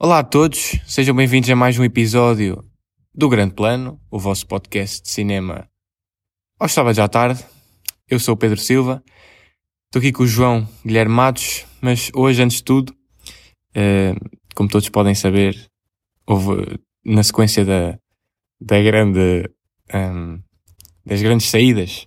Olá 0.00 0.20
a 0.20 0.24
todos, 0.24 0.80
sejam 0.86 1.14
bem-vindos 1.14 1.50
a 1.50 1.56
mais 1.56 1.78
um 1.78 1.84
episódio 1.84 2.64
do 3.14 3.28
Grande 3.28 3.54
Plano, 3.54 4.00
o 4.10 4.18
vosso 4.18 4.46
podcast 4.46 5.02
de 5.02 5.10
cinema 5.10 5.68
aos 6.58 6.72
sábados 6.72 6.98
à 6.98 7.06
tarde. 7.06 7.44
Eu 8.08 8.18
sou 8.18 8.34
o 8.34 8.36
Pedro 8.36 8.58
Silva, 8.58 9.02
estou 9.86 10.00
aqui 10.00 10.10
com 10.10 10.22
o 10.22 10.26
João 10.26 10.66
Guilherme 10.84 11.14
Matos, 11.14 11.66
mas 11.82 12.10
hoje, 12.14 12.42
antes 12.42 12.56
de 12.56 12.64
tudo, 12.64 12.94
eh, 13.74 14.14
como 14.54 14.68
todos 14.68 14.88
podem 14.88 15.14
saber, 15.14 15.68
houve 16.26 16.80
na 17.04 17.22
sequência 17.22 17.64
da, 17.64 17.98
da 18.60 18.80
grande, 18.80 19.50
ehm, 19.90 20.38
das 21.08 21.22
grandes 21.22 21.48
saídas 21.48 22.06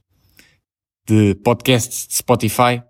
de 1.07 1.33
podcasts 1.43 2.07
de 2.07 2.15
Spotify, 2.15 2.83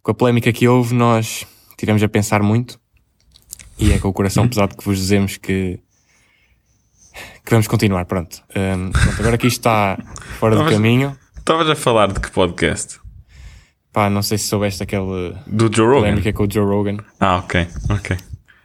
com 0.00 0.12
a 0.12 0.14
polémica 0.14 0.52
que 0.52 0.68
houve, 0.68 0.94
nós 0.94 1.44
tivemos 1.76 2.02
a 2.02 2.08
pensar 2.08 2.40
muito 2.40 2.78
e 3.76 3.92
é 3.92 3.98
com 3.98 4.08
o 4.08 4.12
coração 4.12 4.48
pesado 4.48 4.76
que 4.76 4.84
vos 4.84 4.96
dizemos 4.96 5.36
que, 5.36 5.80
que 7.44 7.50
vamos 7.50 7.66
continuar. 7.66 8.04
Pronto. 8.04 8.42
Um, 8.54 8.92
pronto 8.92 9.20
agora 9.20 9.36
que 9.36 9.48
isto 9.48 9.58
está 9.58 9.98
fora 10.38 10.54
do 10.54 10.70
caminho. 10.70 11.18
Estavas 11.36 11.68
a 11.68 11.74
falar 11.74 12.12
de 12.12 12.20
que 12.20 12.30
podcast? 12.30 13.00
Pá, 13.92 14.08
não 14.08 14.22
sei 14.22 14.38
se 14.38 14.46
soubeste 14.46 14.82
aquele. 14.84 15.34
Do 15.46 15.68
Joe 15.74 15.86
Rogan? 15.86 16.00
Polémica 16.00 16.32
com 16.32 16.44
o 16.44 16.50
Joe 16.50 16.64
Rogan. 16.64 16.98
Ah, 17.18 17.38
ok, 17.38 17.66
ok. 17.90 18.16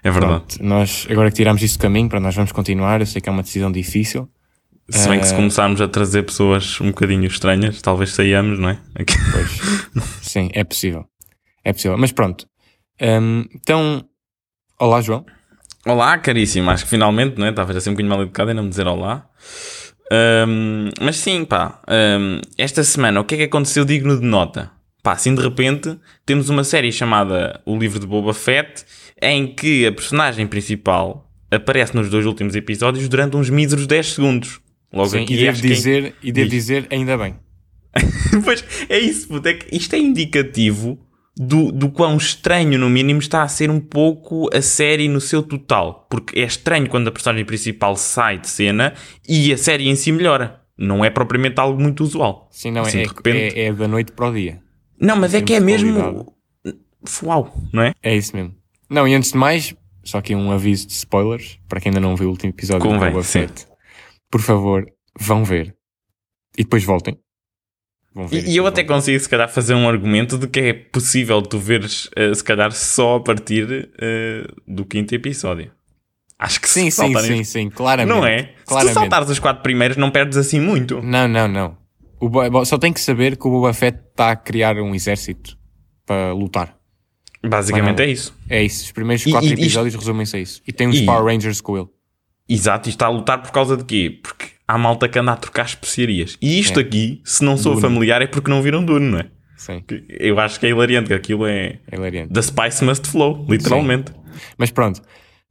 É 0.04 0.12
verdade. 0.12 0.34
Pronto, 0.34 0.64
nós, 0.64 1.08
agora 1.10 1.30
que 1.30 1.36
tiramos 1.36 1.62
isso 1.64 1.78
do 1.78 1.82
caminho, 1.82 2.08
para 2.08 2.20
nós 2.20 2.36
vamos 2.36 2.52
continuar. 2.52 3.00
Eu 3.00 3.08
sei 3.08 3.22
que 3.22 3.28
é 3.28 3.32
uma 3.32 3.44
decisão 3.44 3.72
difícil. 3.72 4.30
Se 4.90 5.08
bem 5.08 5.20
que 5.20 5.28
se 5.28 5.36
começarmos 5.36 5.82
a 5.82 5.88
trazer 5.88 6.24
pessoas 6.24 6.80
um 6.82 6.88
bocadinho 6.88 7.26
estranhas, 7.26 7.82
talvez 7.82 8.12
saiamos, 8.14 8.60
não 8.60 8.70
é? 8.70 8.80
Sim, 10.22 10.50
é 10.54 10.64
possível. 10.64 11.06
É 11.64 11.74
possível. 11.74 11.98
Mas 11.98 12.12
pronto. 12.12 12.48
Um, 13.02 13.46
então, 13.54 14.04
olá, 14.80 15.02
João. 15.02 15.26
Olá, 15.86 16.18
caríssimo. 16.18 16.70
Acho 16.70 16.84
que 16.84 16.90
finalmente, 16.90 17.38
não 17.38 17.46
é? 17.46 17.50
Estavas 17.50 17.76
assim 17.76 17.92
um 17.92 17.94
bocadinho 17.94 18.10
mal 18.10 18.22
educado 18.22 18.52
em 18.52 18.54
não 18.54 18.64
me 18.64 18.70
dizer 18.70 18.88
olá. 18.88 19.28
Um, 20.12 20.90
mas 21.02 21.18
sim, 21.18 21.46
pá. 21.46 21.82
Um, 21.88 22.42
esta 22.58 22.84
semana, 22.84 23.20
o 23.20 23.24
que 23.24 23.36
é 23.36 23.38
que 23.38 23.44
aconteceu 23.44 23.86
digno 23.86 24.20
de 24.20 24.26
nota? 24.26 24.72
Pá, 25.04 25.14
assim 25.14 25.34
de 25.34 25.42
repente, 25.42 25.98
temos 26.26 26.50
uma 26.50 26.64
série 26.64 26.92
chamada 26.92 27.62
O 27.66 27.78
Livro 27.78 28.00
de 28.00 28.08
Boba 28.08 28.34
Fett, 28.34 28.84
em 29.22 29.48
que 29.54 29.86
a 29.86 29.92
personagem 29.92 30.48
principal 30.48 31.30
aparece 31.52 31.96
nos 31.96 32.10
dois 32.10 32.26
últimos 32.26 32.56
episódios 32.56 33.08
durante 33.08 33.38
uns 33.38 33.50
míseros 33.50 33.88
10 33.88 34.14
segundos. 34.14 34.60
Logo 34.92 35.10
Sim, 35.10 35.24
aqui, 35.24 35.36
e 35.36 35.38
devo, 35.38 35.62
dizer, 35.62 36.14
que... 36.14 36.28
e 36.28 36.32
devo 36.32 36.50
dizer, 36.50 36.88
ainda 36.90 37.18
bem. 37.18 37.36
pois 38.44 38.64
é 38.88 39.00
isso, 39.00 39.28
puto, 39.28 39.48
é 39.48 39.54
que 39.54 39.76
isto 39.76 39.94
é 39.96 40.00
indicativo 40.00 41.00
do, 41.38 41.72
do 41.72 41.90
quão 41.90 42.18
estranho, 42.18 42.78
no 42.78 42.90
mínimo, 42.90 43.20
está 43.20 43.44
a 43.44 43.48
ser 43.48 43.70
um 43.70 43.80
pouco 43.80 44.50
a 44.54 44.62
série 44.62 45.08
no 45.08 45.22
seu 45.22 45.42
total. 45.42 46.06
Porque 46.10 46.40
é 46.40 46.44
estranho 46.44 46.90
quando 46.90 47.08
a 47.08 47.12
personagem 47.12 47.46
principal 47.46 47.96
sai 47.96 48.40
de 48.40 48.50
cena 48.50 48.94
e 49.28 49.54
a 49.54 49.58
série 49.58 49.88
em 49.88 49.96
si 49.96 50.12
melhora. 50.12 50.60
Não 50.78 51.04
é 51.04 51.10
propriamente 51.10 51.60
algo 51.60 51.82
muito 51.82 52.04
usual. 52.04 52.48
Sim, 52.52 52.72
não, 52.72 52.82
assim, 52.82 53.00
é, 53.00 53.04
repente... 53.04 53.58
é, 53.58 53.66
é, 53.66 53.74
da 53.74 53.88
noite 53.88 54.12
para 54.12 54.30
o 54.30 54.34
dia. 54.34 54.62
Não, 55.00 55.16
mas 55.16 55.34
é 55.34 55.42
que 55.42 55.54
é 55.54 55.60
mesmo. 55.60 56.34
Uau, 57.24 57.54
não 57.72 57.84
é? 57.84 57.94
É 58.04 58.16
isso 58.16 58.36
mesmo. 58.36 58.54
Não, 58.90 59.08
e 59.08 59.14
antes 59.14 59.32
de 59.32 59.38
mais, 59.38 59.74
só 60.04 60.18
aqui 60.18 60.36
um 60.36 60.52
aviso 60.52 60.88
de 60.88 60.94
spoilers 60.94 61.60
para 61.70 61.80
quem 61.80 61.90
ainda 61.90 62.02
não 62.02 62.16
viu 62.16 62.28
o 62.28 62.32
último 62.32 62.52
episódio 62.52 62.82
Convém, 62.82 63.10
do 63.10 63.14
Boba 63.14 63.24
Fett 63.24 63.70
por 64.30 64.42
favor, 64.42 64.86
vão 65.18 65.44
ver. 65.44 65.76
E 66.58 66.64
depois 66.64 66.84
voltem. 66.84 67.18
e, 68.32 68.52
e 68.52 68.58
eu 68.58 68.68
até 68.68 68.84
consigo, 68.84 69.20
se 69.20 69.30
calhar, 69.30 69.50
fazer 69.50 69.74
um 69.74 69.88
argumento 69.88 70.38
de 70.38 70.48
que 70.48 70.60
é 70.60 70.74
possível 70.74 71.42
tu 71.42 71.58
veres, 71.58 72.06
uh, 72.18 72.34
se 72.34 72.44
calhar, 72.44 72.72
só 72.72 73.16
a 73.16 73.20
partir 73.20 73.66
uh, 73.66 74.62
do 74.68 74.86
quinto 74.86 75.14
episódio. 75.14 75.72
Acho 76.38 76.62
que 76.62 76.70
sim, 76.70 76.90
sim, 76.90 77.14
sim, 77.20 77.44
sim, 77.44 77.70
claramente. 77.70 78.16
Não 78.16 78.26
é? 78.26 78.54
Claramente. 78.66 78.94
Se 78.94 79.00
tu 79.00 79.02
saltares 79.02 79.30
os 79.30 79.40
quatro 79.40 79.62
primeiros, 79.62 79.98
não 79.98 80.10
perdes 80.10 80.38
assim 80.38 80.60
muito. 80.60 81.02
Não, 81.02 81.28
não, 81.28 81.48
não. 81.50 81.78
O 82.22 82.66
só 82.66 82.78
tem 82.78 82.94
que 82.94 83.00
saber 83.00 83.38
que 83.38 83.48
o 83.48 83.52
Boba 83.52 83.74
Fett 83.74 83.98
está 84.10 84.32
a 84.32 84.36
criar 84.36 84.78
um 84.78 84.96
exército 84.96 85.58
para 86.06 86.34
lutar. 86.34 86.78
Basicamente 87.46 88.02
é 88.02 88.08
isso. 88.08 88.36
É 88.50 88.64
isso. 88.64 88.86
Os 88.86 88.92
primeiros 88.92 89.24
quatro 89.24 89.50
e, 89.50 89.54
episódios 89.54 89.96
resumem-se 89.96 90.36
a 90.36 90.40
isso. 90.40 90.62
E 90.68 90.74
tem 90.74 90.88
uns 90.88 90.98
e, 90.98 91.06
Power 91.06 91.24
Rangers 91.24 91.62
com 91.62 91.78
ele. 91.78 91.88
Exato, 92.50 92.90
e 92.90 92.92
está 92.92 93.06
a 93.06 93.10
lutar 93.10 93.42
por 93.42 93.52
causa 93.52 93.78
de 93.78 93.86
quê? 93.86 94.20
Porque 94.24 94.48
há 94.68 94.76
malta 94.76 95.08
que 95.08 95.20
anda 95.20 95.34
a 95.34 95.38
trocar 95.38 95.66
especiarias. 95.68 96.36
E 96.42 96.60
isto 96.60 96.80
é. 96.80 96.84
aqui, 96.84 97.22
se 97.24 97.44
não 97.44 97.56
sou 97.56 97.78
familiar, 97.78 98.24
é 98.24 98.28
porque 98.28 98.50
não 98.50 98.62
viram 98.62 98.84
Dune, 98.84 99.12
não 99.12 99.20
é? 99.20 99.30
Sim. 99.56 99.84
Eu 100.08 100.40
acho 100.40 100.60
que 100.60 100.66
é 100.66 100.70
hilariante, 100.70 101.10
que 101.10 101.14
aquilo 101.14 101.46
é. 101.46 101.80
é 101.92 101.96
hilariante. 101.96 102.34
The 102.34 102.42
Spice 102.42 102.84
Must 102.84 103.08
Flow, 103.08 103.46
literalmente. 103.48 104.12
Sim. 104.12 104.18
Mas 104.58 104.72
pronto, 104.72 105.02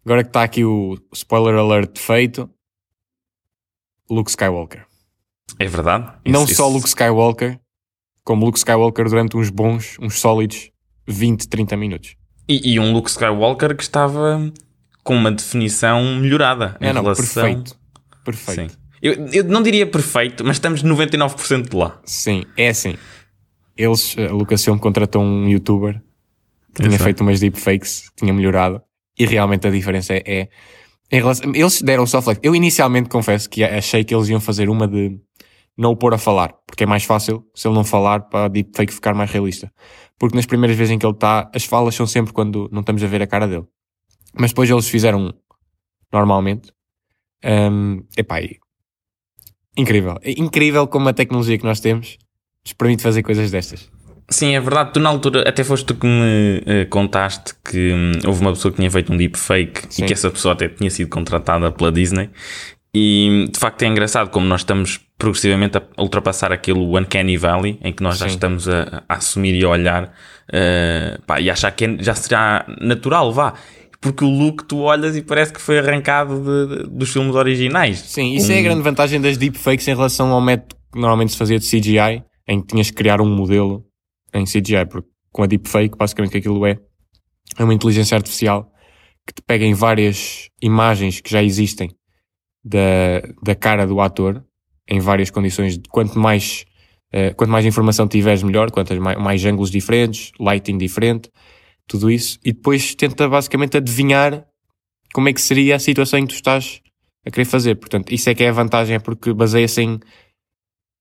agora 0.04 0.24
que 0.24 0.30
está 0.30 0.42
aqui 0.42 0.64
o 0.64 0.98
spoiler 1.12 1.54
alert 1.54 1.98
feito, 1.98 2.50
Luke 4.10 4.30
Skywalker. 4.30 4.86
É 5.58 5.66
verdade. 5.66 6.10
Não 6.26 6.44
isso, 6.44 6.54
só 6.54 6.66
isso... 6.66 6.76
Luke 6.76 6.88
Skywalker, 6.88 7.60
como 8.24 8.44
Luke 8.44 8.58
Skywalker 8.58 9.08
durante 9.08 9.36
uns 9.36 9.50
bons, 9.50 9.98
uns 10.00 10.18
sólidos 10.18 10.70
20, 11.06 11.48
30 11.48 11.76
minutos. 11.76 12.16
E, 12.48 12.72
e 12.72 12.80
um 12.80 12.92
Luke 12.92 13.10
Skywalker 13.10 13.76
que 13.76 13.82
estava 13.82 14.52
com 15.08 15.16
uma 15.16 15.32
definição 15.32 16.16
melhorada 16.16 16.76
em 16.82 16.88
é, 16.88 16.92
não, 16.92 17.00
relação... 17.00 17.42
Perfeito. 17.42 17.74
Perfeito. 18.22 18.72
Sim. 18.72 18.78
Eu, 19.00 19.14
eu 19.32 19.44
não 19.44 19.62
diria 19.62 19.86
perfeito, 19.86 20.44
mas 20.44 20.56
estamos 20.56 20.84
99% 20.84 21.70
de 21.70 21.74
lá. 21.74 21.98
Sim, 22.04 22.44
é 22.58 22.68
assim. 22.68 22.94
Eles, 23.74 24.14
a 24.18 24.30
Lucasfilm 24.30 24.76
contratou 24.76 25.22
um 25.22 25.48
youtuber 25.48 25.98
que 26.74 26.82
tinha 26.82 26.98
feito 26.98 27.22
umas 27.22 27.40
deepfakes, 27.40 28.10
tinha 28.18 28.34
melhorado, 28.34 28.82
e 29.18 29.24
realmente 29.24 29.66
a 29.66 29.70
diferença 29.70 30.12
é, 30.12 30.22
é 30.26 30.48
em 31.10 31.16
relação, 31.16 31.52
eles 31.54 31.80
deram 31.80 32.06
só 32.06 32.20
flex. 32.20 32.38
Eu 32.42 32.54
inicialmente 32.54 33.08
confesso 33.08 33.48
que 33.48 33.64
achei 33.64 34.04
que 34.04 34.14
eles 34.14 34.28
iam 34.28 34.40
fazer 34.40 34.68
uma 34.68 34.86
de 34.86 35.18
não 35.74 35.92
o 35.92 35.96
pôr 35.96 36.12
a 36.12 36.18
falar, 36.18 36.52
porque 36.66 36.84
é 36.84 36.86
mais 36.86 37.04
fácil 37.04 37.46
se 37.54 37.66
ele 37.66 37.74
não 37.74 37.84
falar 37.84 38.28
para 38.28 38.44
a 38.44 38.48
deepfake 38.48 38.92
ficar 38.92 39.14
mais 39.14 39.30
realista. 39.30 39.72
Porque 40.18 40.36
nas 40.36 40.44
primeiras 40.44 40.76
vezes 40.76 40.92
em 40.92 40.98
que 40.98 41.06
ele 41.06 41.14
está, 41.14 41.50
as 41.54 41.64
falas 41.64 41.94
são 41.94 42.06
sempre 42.06 42.34
quando 42.34 42.68
não 42.70 42.80
estamos 42.80 43.02
a 43.02 43.06
ver 43.06 43.22
a 43.22 43.26
cara 43.26 43.48
dele. 43.48 43.64
Mas 44.34 44.50
depois 44.50 44.70
eles 44.70 44.88
fizeram 44.88 45.34
normalmente. 46.12 46.72
Um, 47.44 48.04
epá, 48.16 48.40
incrível. 49.76 50.18
É 50.22 50.32
incrível 50.32 50.86
como 50.86 51.08
a 51.08 51.12
tecnologia 51.12 51.58
que 51.58 51.64
nós 51.64 51.80
temos 51.80 52.18
nos 52.64 52.72
permite 52.72 53.02
fazer 53.02 53.22
coisas 53.22 53.50
destas. 53.50 53.88
Sim, 54.30 54.54
é 54.54 54.60
verdade. 54.60 54.92
Tu 54.92 55.00
na 55.00 55.08
altura 55.08 55.48
até 55.48 55.64
foste 55.64 55.86
tu 55.86 55.94
que 55.94 56.06
me 56.06 56.58
uh, 56.58 56.88
contaste 56.90 57.54
que 57.64 57.92
um, 57.92 58.12
houve 58.26 58.40
uma 58.42 58.52
pessoa 58.52 58.70
que 58.70 58.76
tinha 58.76 58.90
feito 58.90 59.12
um 59.12 59.16
deepfake 59.16 59.82
Sim. 59.88 60.04
e 60.04 60.06
que 60.06 60.12
essa 60.12 60.30
pessoa 60.30 60.52
até 60.52 60.68
tinha 60.68 60.90
sido 60.90 61.08
contratada 61.08 61.70
pela 61.72 61.90
Disney. 61.90 62.28
E 62.94 63.48
de 63.50 63.58
facto 63.58 63.82
é 63.82 63.86
engraçado 63.86 64.30
como 64.30 64.46
nós 64.46 64.62
estamos 64.62 65.00
progressivamente 65.16 65.78
a 65.78 65.82
ultrapassar 66.02 66.52
aquele 66.52 66.78
Uncanny 66.78 67.36
Valley 67.36 67.78
em 67.82 67.92
que 67.92 68.02
nós 68.02 68.14
Sim. 68.14 68.20
já 68.20 68.26
estamos 68.26 68.68
a, 68.68 69.04
a, 69.08 69.14
assumir 69.14 69.54
e 69.54 69.64
a 69.64 69.68
olhar 69.68 70.04
uh, 70.04 71.22
pá, 71.26 71.40
e 71.40 71.50
achar 71.50 71.70
que 71.70 71.84
é, 71.84 71.96
já 72.00 72.14
será 72.14 72.66
natural, 72.80 73.32
vá 73.32 73.54
porque 74.00 74.24
o 74.24 74.28
look 74.28 74.64
tu 74.64 74.78
olhas 74.78 75.16
e 75.16 75.22
parece 75.22 75.52
que 75.52 75.60
foi 75.60 75.78
arrancado 75.78 76.40
de, 76.40 76.76
de, 76.76 76.90
dos 76.90 77.12
filmes 77.12 77.34
originais. 77.34 77.98
Sim, 77.98 78.34
isso 78.34 78.50
um... 78.50 78.54
é 78.54 78.58
a 78.58 78.62
grande 78.62 78.82
vantagem 78.82 79.20
das 79.20 79.36
deepfakes 79.36 79.88
em 79.88 79.94
relação 79.94 80.32
ao 80.32 80.40
método 80.40 80.76
que 80.92 80.98
normalmente 80.98 81.32
se 81.32 81.38
fazia 81.38 81.58
de 81.58 81.68
CGI, 81.68 82.22
em 82.46 82.60
que 82.60 82.68
tinhas 82.68 82.90
que 82.90 82.96
criar 82.96 83.20
um 83.20 83.28
modelo 83.28 83.84
em 84.32 84.44
CGI, 84.44 84.86
porque 84.88 85.08
com 85.32 85.42
a 85.42 85.46
deepfake, 85.46 85.96
basicamente 85.96 86.36
aquilo 86.36 86.64
é, 86.64 86.78
é 87.58 87.64
uma 87.64 87.74
inteligência 87.74 88.16
artificial 88.16 88.72
que 89.26 89.34
te 89.34 89.42
pega 89.42 89.64
em 89.64 89.74
várias 89.74 90.48
imagens 90.62 91.20
que 91.20 91.30
já 91.30 91.42
existem 91.42 91.90
da, 92.64 93.20
da 93.42 93.54
cara 93.54 93.86
do 93.86 94.00
ator, 94.00 94.42
em 94.88 95.00
várias 95.00 95.30
condições, 95.30 95.78
quanto 95.90 96.18
mais, 96.18 96.64
uh, 97.14 97.34
quanto 97.36 97.50
mais 97.50 97.66
informação 97.66 98.08
tiveres, 98.08 98.42
melhor, 98.42 98.70
quanto 98.70 98.98
mais, 99.00 99.18
mais 99.18 99.44
ângulos 99.44 99.70
diferentes, 99.70 100.32
lighting 100.40 100.78
diferente, 100.78 101.30
tudo 101.88 102.10
isso, 102.10 102.38
e 102.44 102.52
depois 102.52 102.94
tenta 102.94 103.28
basicamente 103.28 103.76
adivinhar 103.76 104.46
como 105.12 105.28
é 105.28 105.32
que 105.32 105.40
seria 105.40 105.76
a 105.76 105.78
situação 105.78 106.18
em 106.18 106.26
que 106.26 106.34
tu 106.34 106.36
estás 106.36 106.80
a 107.26 107.30
querer 107.30 107.46
fazer. 107.46 107.74
Portanto, 107.76 108.12
isso 108.12 108.28
é 108.28 108.34
que 108.34 108.44
é 108.44 108.48
a 108.50 108.52
vantagem, 108.52 108.96
é 108.96 108.98
porque 108.98 109.32
baseia-se 109.32 109.82
em 109.82 110.00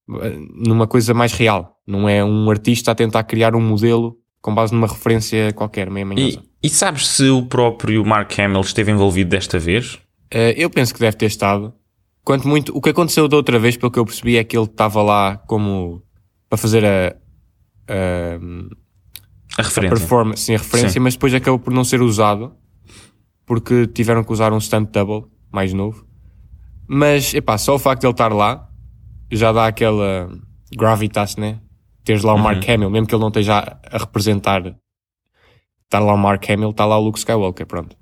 numa 0.08 0.86
coisa 0.86 1.12
mais 1.12 1.32
real. 1.32 1.76
Não 1.86 2.08
é 2.08 2.24
um 2.24 2.50
artista 2.50 2.92
a 2.92 2.94
tentar 2.94 3.24
criar 3.24 3.54
um 3.54 3.60
modelo 3.60 4.16
com 4.40 4.54
base 4.54 4.72
numa 4.72 4.86
referência 4.86 5.52
qualquer, 5.52 5.90
meio 5.90 6.18
e, 6.18 6.38
e 6.62 6.68
sabes 6.68 7.06
se 7.08 7.28
o 7.28 7.44
próprio 7.44 8.04
Mark 8.04 8.38
Hamill 8.38 8.60
esteve 8.60 8.90
envolvido 8.90 9.30
desta 9.30 9.58
vez? 9.58 9.94
Uh, 10.32 10.54
eu 10.56 10.70
penso 10.70 10.94
que 10.94 11.00
deve 11.00 11.16
ter 11.16 11.26
estado. 11.26 11.74
Quanto 12.24 12.46
muito, 12.46 12.76
o 12.76 12.80
que 12.80 12.90
aconteceu 12.90 13.26
da 13.28 13.36
outra 13.36 13.58
vez, 13.58 13.76
pelo 13.76 13.90
que 13.90 13.98
eu 13.98 14.04
percebi, 14.04 14.36
é 14.36 14.44
que 14.44 14.56
ele 14.56 14.66
estava 14.66 15.02
lá 15.02 15.36
como 15.46 16.02
para 16.48 16.58
fazer 16.58 16.84
a, 16.84 17.16
a 17.88 18.38
a 19.58 19.62
referência. 19.62 19.96
A 19.96 19.98
performance, 19.98 20.42
sim, 20.44 20.54
a 20.54 20.58
referência, 20.58 20.90
sim. 20.90 21.00
mas 21.00 21.14
depois 21.14 21.34
acabou 21.34 21.58
por 21.58 21.72
não 21.72 21.84
ser 21.84 22.00
usado 22.00 22.52
porque 23.44 23.86
tiveram 23.86 24.22
que 24.22 24.32
usar 24.32 24.52
um 24.52 24.60
stunt 24.60 24.90
double 24.90 25.28
mais 25.50 25.72
novo. 25.72 26.06
Mas, 26.86 27.34
epá, 27.34 27.58
só 27.58 27.74
o 27.74 27.78
facto 27.78 28.02
de 28.02 28.06
ele 28.06 28.12
estar 28.12 28.32
lá 28.32 28.68
já 29.30 29.52
dá 29.52 29.66
aquela 29.66 30.30
gravitas, 30.76 31.36
né? 31.36 31.58
Teres 32.04 32.22
lá 32.22 32.34
o 32.34 32.38
Mark 32.38 32.66
Uhum. 32.66 32.74
Hamill, 32.74 32.90
mesmo 32.90 33.06
que 33.06 33.14
ele 33.14 33.20
não 33.20 33.28
esteja 33.28 33.78
a 33.90 33.98
representar. 33.98 34.62
Está 35.84 35.98
lá 35.98 36.14
o 36.14 36.18
Mark 36.18 36.48
Hamill, 36.48 36.70
está 36.70 36.86
lá 36.86 36.98
o 36.98 37.02
Luke 37.02 37.18
Skywalker, 37.18 37.66
pronto. 37.66 37.96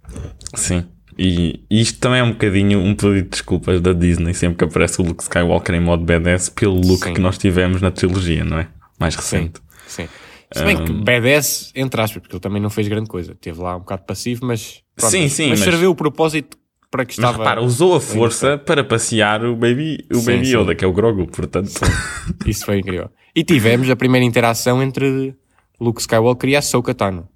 Sim. 0.54 0.84
E 1.18 1.64
isto 1.70 1.98
também 1.98 2.20
é 2.20 2.22
um 2.22 2.32
bocadinho 2.32 2.78
um 2.78 2.94
pedido 2.94 3.22
de 3.22 3.28
desculpas 3.30 3.80
da 3.80 3.92
Disney 3.92 4.34
sempre 4.34 4.58
que 4.58 4.64
aparece 4.64 5.00
o 5.00 5.04
Luke 5.04 5.22
Skywalker 5.22 5.74
em 5.74 5.80
modo 5.80 6.04
badass 6.04 6.50
pelo 6.50 6.74
look 6.74 7.04
Sim. 7.04 7.14
que 7.14 7.20
nós 7.20 7.38
tivemos 7.38 7.80
na 7.80 7.90
trilogia, 7.90 8.44
não 8.44 8.58
é? 8.58 8.68
Mais 9.00 9.14
recente. 9.14 9.60
Sim. 9.86 10.08
Se 10.52 10.64
bem 10.64 10.84
que 10.84 10.92
BDS, 10.92 11.72
entre 11.74 12.00
aspas, 12.00 12.20
porque 12.22 12.34
ele 12.36 12.40
também 12.40 12.62
não 12.62 12.70
fez 12.70 12.86
grande 12.88 13.08
coisa. 13.08 13.34
Teve 13.40 13.60
lá 13.60 13.76
um 13.76 13.80
bocado 13.80 14.02
passivo, 14.04 14.46
mas. 14.46 14.82
pronto, 14.94 15.10
Sim, 15.10 15.22
mas- 15.22 15.32
sim, 15.32 15.50
Mas 15.50 15.60
mas- 15.60 15.68
serviu 15.68 15.90
o 15.90 15.94
propósito 15.94 16.56
para 16.90 17.04
que 17.04 17.14
Mas 17.20 17.28
estava. 17.30 17.38
repara, 17.38 17.62
usou 17.62 17.94
a 17.96 18.00
força 18.00 18.56
para 18.56 18.84
passear 18.84 19.44
o 19.44 19.56
Baby, 19.56 20.06
o 20.12 20.16
Sim, 20.18 20.26
baby 20.26 20.46
sim. 20.46 20.56
Yoda, 20.56 20.74
que 20.74 20.84
é 20.84 20.88
o 20.88 20.92
Grogu, 20.92 21.26
portanto. 21.26 21.70
Isso 22.46 22.64
foi 22.64 22.78
incrível. 22.78 23.10
E 23.34 23.42
tivemos 23.44 23.90
a 23.90 23.96
primeira 23.96 24.24
interação 24.24 24.82
entre 24.82 25.34
Luke 25.80 26.00
Skywalker 26.00 26.48
e 26.50 26.56
a 26.56 26.60
Ahsoka 26.60 26.94
Tano. 26.94 27.28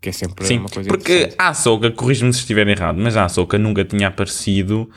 Que 0.00 0.10
é 0.10 0.12
sempre 0.12 0.44
Sim, 0.46 0.58
uma 0.58 0.68
coisa 0.68 0.86
porque 0.86 1.30
a 1.38 1.48
Ahsoka, 1.48 1.90
corrijo-me 1.90 2.30
se 2.34 2.40
estiver 2.40 2.68
errado, 2.68 2.98
mas 3.00 3.16
a 3.16 3.24
Ahsoka 3.24 3.56
nunca 3.58 3.86
tinha 3.86 4.08
aparecido 4.08 4.88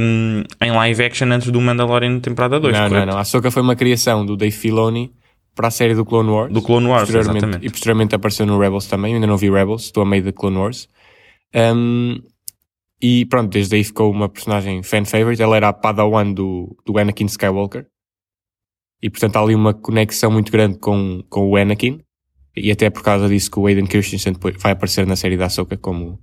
hum, 0.00 0.42
em 0.62 0.72
live 0.72 1.04
action 1.04 1.30
antes 1.30 1.50
do 1.50 1.60
Mandalorian 1.60 2.18
temporada 2.20 2.58
2, 2.58 2.72
Não, 2.74 2.82
não, 2.84 2.88
correto? 2.88 3.06
não. 3.06 3.18
A 3.18 3.20
Ahsoka 3.20 3.50
foi 3.50 3.60
uma 3.60 3.76
criação 3.76 4.24
do 4.24 4.34
Dave 4.34 4.56
Filoni 4.56 5.12
para 5.56 5.68
a 5.68 5.70
série 5.70 5.94
do 5.94 6.04
Clone 6.04 6.28
Wars. 6.28 6.52
Do 6.52 6.62
Clone 6.62 6.86
Wars, 6.86 7.10
posteriormente, 7.10 7.38
exatamente. 7.38 7.66
E 7.66 7.70
posteriormente 7.70 8.14
apareceu 8.14 8.46
no 8.46 8.58
Rebels 8.58 8.86
também. 8.86 9.12
Eu 9.12 9.16
ainda 9.16 9.26
não 9.26 9.38
vi 9.38 9.50
Rebels, 9.50 9.84
estou 9.84 10.02
a 10.02 10.06
meio 10.06 10.22
da 10.22 10.32
Clone 10.32 10.58
Wars. 10.58 10.88
Um, 11.54 12.20
e 13.00 13.24
pronto, 13.24 13.50
desde 13.50 13.74
aí 13.74 13.82
ficou 13.82 14.12
uma 14.12 14.28
personagem 14.28 14.82
fan 14.82 15.04
favorite. 15.04 15.42
Ela 15.42 15.56
era 15.56 15.68
a 15.68 15.72
padawan 15.72 16.30
do, 16.30 16.76
do 16.84 16.98
Anakin 16.98 17.24
Skywalker. 17.24 17.86
E 19.02 19.10
portanto 19.10 19.36
há 19.36 19.40
ali 19.40 19.54
uma 19.54 19.72
conexão 19.72 20.30
muito 20.30 20.52
grande 20.52 20.78
com, 20.78 21.24
com 21.28 21.48
o 21.48 21.56
Anakin. 21.56 22.00
E 22.54 22.70
até 22.70 22.90
por 22.90 23.02
causa 23.02 23.28
disso 23.28 23.50
que 23.50 23.58
o 23.58 23.66
Aiden 23.66 23.86
Christensen 23.86 24.34
vai 24.58 24.72
aparecer 24.72 25.06
na 25.06 25.16
série 25.16 25.36
da 25.36 25.46
Ahsoka 25.46 25.76
como... 25.76 26.20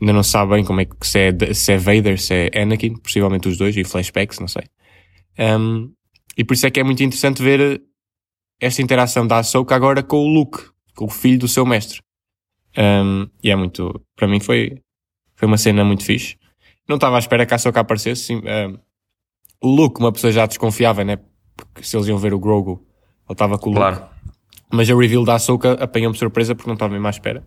Ainda 0.00 0.12
não 0.12 0.22
se 0.22 0.30
sabe 0.30 0.54
bem 0.54 0.64
como 0.64 0.80
é 0.80 0.84
que 0.84 0.94
se 1.02 1.18
é, 1.18 1.54
se 1.54 1.72
é 1.72 1.76
Vader, 1.76 2.20
se 2.20 2.32
é 2.54 2.62
Anakin, 2.62 2.94
possivelmente 2.96 3.48
os 3.48 3.58
dois, 3.58 3.76
e 3.76 3.82
flashbacks, 3.82 4.38
não 4.38 4.46
sei. 4.46 4.62
Um, 5.38 5.92
e 6.36 6.44
por 6.44 6.54
isso 6.54 6.66
é 6.66 6.70
que 6.70 6.78
é 6.78 6.84
muito 6.84 7.02
interessante 7.02 7.42
ver 7.42 7.82
esta 8.60 8.82
interação 8.82 9.26
da 9.26 9.38
Ahsoka 9.38 9.74
agora 9.74 10.02
com 10.02 10.16
o 10.16 10.26
Luke, 10.26 10.58
com 10.94 11.04
o 11.06 11.10
filho 11.10 11.38
do 11.38 11.48
seu 11.48 11.64
mestre. 11.64 12.00
Um, 12.76 13.28
e 13.42 13.50
é 13.50 13.56
muito, 13.56 14.00
para 14.14 14.28
mim 14.28 14.40
foi, 14.40 14.82
foi 15.34 15.48
uma 15.48 15.56
cena 15.56 15.84
muito 15.84 16.04
fixe. 16.04 16.36
Não 16.88 16.96
estava 16.96 17.16
à 17.16 17.18
espera 17.18 17.44
que 17.46 17.54
a 17.54 17.56
Ahsoka 17.56 17.80
aparecesse. 17.80 18.22
Sim, 18.22 18.36
um, 18.38 18.78
o 19.60 19.74
Luke, 19.74 20.00
uma 20.00 20.12
pessoa 20.12 20.32
já 20.32 20.46
desconfiava, 20.46 21.04
né? 21.04 21.18
Porque 21.56 21.82
se 21.82 21.96
eles 21.96 22.06
iam 22.08 22.18
ver 22.18 22.32
o 22.32 22.38
Grogu, 22.38 22.84
ele 23.28 23.34
estava 23.34 23.58
com 23.58 23.70
o 23.70 23.72
Luke. 23.72 23.80
Claro. 23.80 24.06
Mas 24.70 24.90
a 24.90 24.94
reveal 24.94 25.24
da 25.24 25.34
Ahsoka 25.34 25.72
apanhou-me 25.72 26.16
surpresa 26.16 26.54
porque 26.54 26.68
não 26.68 26.74
estava 26.74 26.92
mesmo 26.92 27.06
à 27.06 27.10
espera. 27.10 27.46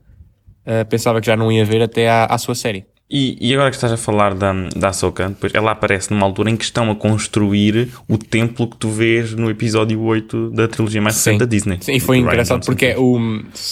Uh, 0.65 0.85
pensava 0.87 1.19
que 1.19 1.27
já 1.27 1.35
não 1.35 1.51
ia 1.51 1.65
ver 1.65 1.81
até 1.81 2.09
à, 2.09 2.25
à 2.25 2.37
sua 2.37 2.55
série. 2.55 2.85
E, 3.13 3.37
e 3.41 3.53
agora 3.53 3.69
que 3.69 3.75
estás 3.75 3.91
a 3.91 3.97
falar 3.97 4.33
da, 4.33 4.53
da 4.73 4.87
Ahsoka, 4.87 5.27
depois 5.27 5.53
ela 5.53 5.71
aparece 5.71 6.11
numa 6.11 6.25
altura 6.25 6.49
em 6.49 6.55
que 6.55 6.63
estão 6.63 6.89
a 6.89 6.95
construir 6.95 7.89
o 8.07 8.17
templo 8.17 8.65
que 8.69 8.77
tu 8.77 8.87
vês 8.89 9.33
no 9.33 9.49
episódio 9.49 10.01
8 10.01 10.51
da 10.51 10.65
trilogia 10.67 11.01
mais 11.01 11.17
recente 11.17 11.39
da 11.39 11.45
Disney. 11.45 11.77
Sim, 11.81 11.91
e 11.93 11.99
foi 11.99 12.17
Ryan 12.19 12.27
engraçado 12.27 12.59
Johnson. 12.59 12.71
porque 12.71 12.85
é 12.85 12.97
o, 12.97 13.19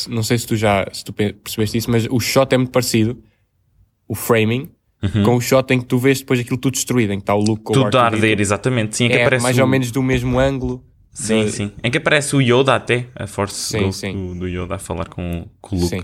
não 0.09 0.23
sei 0.23 0.37
se 0.37 0.45
tu 0.45 0.57
já 0.57 0.85
se 0.91 1.05
tu 1.05 1.13
pe- 1.13 1.31
percebeste 1.31 1.77
isso, 1.77 1.89
mas 1.89 2.05
o 2.09 2.19
shot 2.19 2.53
é 2.53 2.57
muito 2.57 2.71
parecido, 2.71 3.17
o 4.09 4.13
framing, 4.15 4.69
com 5.23 5.35
o 5.37 5.39
shot 5.39 5.73
em 5.73 5.79
que 5.79 5.85
tu 5.85 5.97
vês 5.97 6.19
depois 6.19 6.37
aquilo 6.41 6.57
tudo 6.57 6.73
destruído, 6.73 7.13
em 7.13 7.17
que 7.19 7.23
está 7.23 7.33
o 7.33 7.39
Luke 7.39 7.63
com 7.63 7.71
o 7.71 7.75
Tudo 7.85 7.97
a 7.97 8.09
R2D2. 8.09 8.13
arder, 8.15 8.41
exatamente. 8.41 8.97
Sim, 8.97 9.05
em 9.05 9.09
que 9.09 9.15
É 9.15 9.21
aparece 9.21 9.43
mais 9.43 9.57
o... 9.57 9.61
ou 9.61 9.67
menos 9.67 9.89
do 9.91 10.03
mesmo 10.03 10.37
ângulo. 10.37 10.83
Sim, 11.13 11.45
de- 11.45 11.51
sim. 11.53 11.71
Em 11.81 11.89
que 11.89 11.97
aparece 11.97 12.35
o 12.35 12.41
Yoda 12.41 12.75
até, 12.75 13.07
a 13.15 13.25
Force 13.25 13.55
Sim, 13.55 13.91
sim. 13.93 14.11
Do, 14.11 14.39
do 14.41 14.47
Yoda 14.49 14.75
a 14.75 14.79
falar 14.79 15.07
com, 15.07 15.47
com 15.61 15.77
o 15.77 15.79
Luke. 15.79 15.95
Sim. 15.95 16.03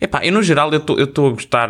Epá, 0.00 0.24
eu 0.24 0.32
no 0.32 0.42
geral 0.42 0.70
eu 0.72 1.04
estou 1.04 1.26
a 1.28 1.30
gostar. 1.32 1.68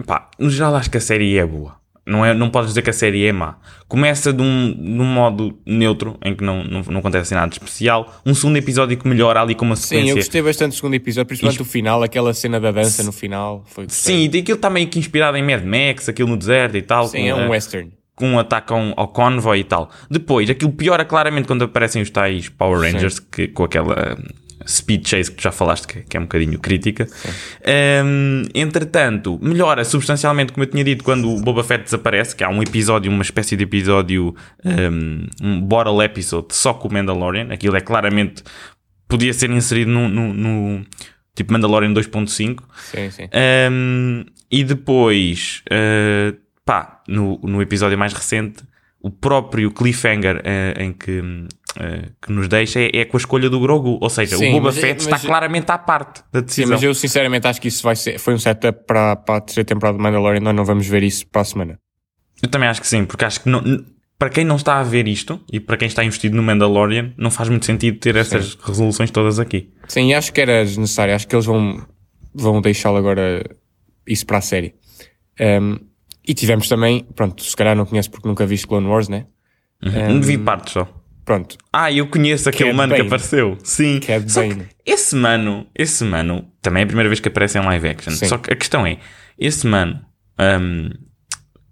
Epá, 0.00 0.28
no 0.38 0.50
geral 0.50 0.74
acho 0.76 0.90
que 0.90 0.98
a 0.98 1.00
série 1.00 1.36
é 1.36 1.46
boa. 1.46 1.76
Não, 2.06 2.24
é, 2.24 2.34
não 2.34 2.50
podes 2.50 2.70
dizer 2.70 2.82
que 2.82 2.90
a 2.90 2.92
série 2.92 3.24
é 3.24 3.32
má. 3.32 3.56
Começa 3.88 4.30
de 4.30 4.42
um, 4.42 4.72
de 4.72 5.00
um 5.00 5.04
modo 5.04 5.58
neutro, 5.64 6.18
em 6.22 6.34
que 6.34 6.44
não, 6.44 6.62
não, 6.62 6.82
não 6.82 7.00
acontece 7.00 7.34
nada 7.34 7.48
de 7.48 7.54
especial. 7.54 8.20
Um 8.26 8.34
segundo 8.34 8.58
episódio 8.58 8.96
que 8.96 9.08
melhora 9.08 9.40
ali 9.40 9.54
com 9.54 9.64
uma 9.64 9.74
Sim, 9.74 9.82
sequência. 9.82 10.10
eu 10.10 10.16
gostei 10.16 10.42
bastante 10.42 10.72
do 10.72 10.74
segundo 10.74 10.94
episódio, 10.94 11.26
principalmente 11.26 11.62
o 11.62 11.64
final, 11.64 12.02
aquela 12.02 12.34
cena 12.34 12.60
da 12.60 12.70
dança 12.70 13.02
no 13.02 13.12
final. 13.12 13.64
Foi 13.66 13.86
Sim, 13.88 14.28
e 14.30 14.38
aquilo 14.38 14.56
está 14.56 14.68
meio 14.68 14.86
que 14.88 14.98
inspirado 14.98 15.38
em 15.38 15.42
Mad 15.42 15.64
Max, 15.64 16.08
aquilo 16.08 16.28
no 16.28 16.36
deserto 16.36 16.76
e 16.76 16.82
tal. 16.82 17.08
Sim, 17.08 17.26
é 17.26 17.34
um 17.34 17.48
western. 17.48 17.90
com 18.14 18.32
um 18.32 18.38
ataque 18.38 18.74
ao, 18.74 19.08
convoy 19.08 19.60
e 19.60 19.64
tal. 19.64 19.90
Depois, 20.10 20.50
aquilo 20.50 20.72
piora 20.72 21.06
claramente 21.06 21.46
quando 21.46 21.64
aparecem 21.64 22.02
os 22.02 22.10
tais 22.10 22.50
Power 22.50 22.80
Rangers, 22.80 23.18
que, 23.18 23.48
com 23.48 23.64
aquela 23.64 24.18
speed 24.66 25.06
chase 25.06 25.30
que 25.30 25.36
tu 25.36 25.42
já 25.42 25.52
falaste, 25.52 25.86
que, 25.86 26.02
que 26.02 26.16
é 26.16 26.20
um 26.20 26.24
bocadinho 26.24 26.58
crítica. 26.58 27.06
Hum, 28.04 28.42
entretanto, 28.54 29.38
melhora 29.42 29.84
substancialmente, 29.84 30.52
como 30.52 30.64
eu 30.64 30.70
tinha 30.70 30.84
dito, 30.84 31.04
quando 31.04 31.30
o 31.30 31.40
Boba 31.40 31.64
Fett 31.64 31.84
desaparece, 31.84 32.34
que 32.34 32.44
há 32.44 32.48
um 32.48 32.62
episódio, 32.62 33.10
uma 33.10 33.22
espécie 33.22 33.56
de 33.56 33.64
episódio, 33.64 34.34
hum, 34.64 35.26
um 35.42 35.60
bottle 35.60 36.02
episode 36.02 36.54
só 36.54 36.74
com 36.74 36.88
o 36.88 36.92
Mandalorian. 36.92 37.48
Aquilo 37.52 37.76
é 37.76 37.80
claramente, 37.80 38.42
podia 39.08 39.32
ser 39.32 39.50
inserido 39.50 39.90
no, 39.90 40.08
no, 40.08 40.32
no 40.32 40.86
tipo 41.34 41.52
Mandalorian 41.52 41.92
2.5. 41.92 42.62
Sim, 42.76 43.10
sim. 43.10 43.28
Um, 43.70 44.24
e 44.50 44.62
depois, 44.62 45.62
uh, 45.66 46.36
pá, 46.64 47.02
no, 47.08 47.38
no 47.42 47.60
episódio 47.60 47.98
mais 47.98 48.12
recente, 48.12 48.62
o 49.00 49.10
próprio 49.10 49.70
cliffhanger 49.70 50.36
uh, 50.38 50.80
em 50.80 50.92
que, 50.92 51.22
que 52.22 52.32
nos 52.32 52.46
deixa 52.48 52.80
é, 52.80 52.90
é 52.98 53.04
com 53.04 53.16
a 53.16 53.20
escolha 53.20 53.50
do 53.50 53.58
Grogu. 53.60 53.98
Ou 54.00 54.08
seja, 54.10 54.36
Sim, 54.36 54.48
o 54.50 54.52
Boba 54.52 54.66
mas 54.66 54.78
é- 54.78 54.80
Fett 54.80 55.00
está 55.00 55.10
mas- 55.12 55.24
claramente 55.24 55.70
à 55.70 55.78
parte 55.78 56.22
da 56.32 56.40
Sim, 56.40 56.46
decisão. 56.46 56.70
mas 56.70 56.82
eu 56.82 56.94
sinceramente 56.94 57.46
acho 57.46 57.60
que 57.60 57.68
isso 57.68 57.82
vai 57.82 57.96
ser, 57.96 58.18
foi 58.18 58.34
um 58.34 58.38
setup 58.38 58.86
para, 58.86 59.16
para 59.16 59.36
a 59.36 59.40
terceira 59.40 59.66
temporada 59.66 59.96
de 59.98 60.02
Mandalorian. 60.02 60.40
Nós 60.40 60.54
não 60.54 60.64
vamos 60.64 60.86
ver 60.86 61.02
isso 61.02 61.26
para 61.26 61.42
a 61.42 61.44
semana. 61.44 61.78
Eu 62.42 62.48
também 62.48 62.68
acho 62.68 62.80
que 62.80 62.86
sim, 62.86 63.04
porque 63.04 63.24
acho 63.24 63.40
que 63.40 63.48
não- 63.48 63.62
para 64.18 64.28
quem 64.30 64.44
não 64.44 64.56
está 64.56 64.78
a 64.78 64.82
ver 64.82 65.08
isto 65.08 65.40
e 65.52 65.58
para 65.58 65.76
quem 65.76 65.88
está 65.88 66.04
investido 66.04 66.36
no 66.36 66.42
Mandalorian, 66.42 67.12
não 67.16 67.30
faz 67.30 67.48
muito 67.48 67.66
sentido 67.66 67.98
ter 67.98 68.14
essas 68.16 68.54
resoluções 68.54 69.10
todas 69.10 69.38
aqui. 69.40 69.72
Sim, 69.88 70.14
acho 70.14 70.32
que 70.32 70.40
era 70.40 70.64
desnecessário. 70.64 71.14
Acho 71.14 71.26
que 71.26 71.34
eles 71.34 71.44
vão, 71.46 71.84
vão 72.32 72.60
deixá-lo 72.60 72.96
agora 72.96 73.44
isso 74.06 74.24
para 74.24 74.38
a 74.38 74.40
série. 74.40 74.74
Um, 75.40 75.78
e 76.26 76.32
tivemos 76.32 76.68
também, 76.68 77.04
pronto, 77.14 77.42
se 77.42 77.54
calhar 77.56 77.74
não 77.76 77.84
conheces 77.84 78.08
porque 78.08 78.28
nunca 78.28 78.46
viste 78.46 78.66
Clone 78.66 78.86
Wars, 78.86 79.08
né? 79.08 79.26
Não 79.82 80.22
vi 80.22 80.38
partes 80.38 80.72
só. 80.74 80.88
Pronto, 81.24 81.56
Ah, 81.72 81.90
eu 81.90 82.06
conheço 82.06 82.48
aquele 82.48 82.70
Cad 82.70 82.76
mano 82.76 82.92
que 82.92 82.98
Bane. 82.98 83.06
apareceu. 83.08 83.56
Sim. 83.64 83.98
Cad 84.00 84.28
Só 84.30 84.40
Bane. 84.42 84.66
esse 84.84 85.16
mano, 85.16 85.66
esse 85.74 86.04
mano, 86.04 86.46
também 86.60 86.82
é 86.82 86.84
a 86.84 86.86
primeira 86.86 87.08
vez 87.08 87.18
que 87.20 87.28
aparece 87.28 87.58
em 87.58 87.62
live 87.64 87.88
action. 87.88 88.12
Sim. 88.12 88.26
Só 88.26 88.36
que 88.38 88.52
a 88.52 88.56
questão 88.56 88.86
é, 88.86 88.98
esse 89.38 89.66
mano, 89.66 90.00
hum, 90.38 90.90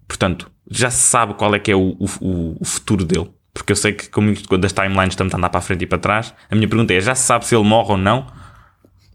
portanto, 0.08 0.50
já 0.70 0.90
se 0.90 1.02
sabe 1.02 1.34
qual 1.34 1.54
é 1.54 1.58
que 1.58 1.70
é 1.70 1.76
o, 1.76 1.96
o, 2.20 2.56
o 2.60 2.64
futuro 2.64 3.04
dele. 3.04 3.30
Porque 3.52 3.72
eu 3.72 3.76
sei 3.76 3.92
que, 3.92 4.08
como 4.08 4.32
das 4.58 4.72
timelines 4.72 5.12
estamos 5.12 5.34
a 5.34 5.36
andar 5.36 5.50
para 5.50 5.58
a 5.58 5.62
frente 5.62 5.82
e 5.82 5.86
para 5.86 5.98
trás, 5.98 6.32
a 6.50 6.54
minha 6.54 6.66
pergunta 6.66 6.94
é: 6.94 7.00
já 7.02 7.14
se 7.14 7.24
sabe 7.26 7.44
se 7.44 7.54
ele 7.54 7.64
morre 7.64 7.90
ou 7.92 7.98
não? 7.98 8.26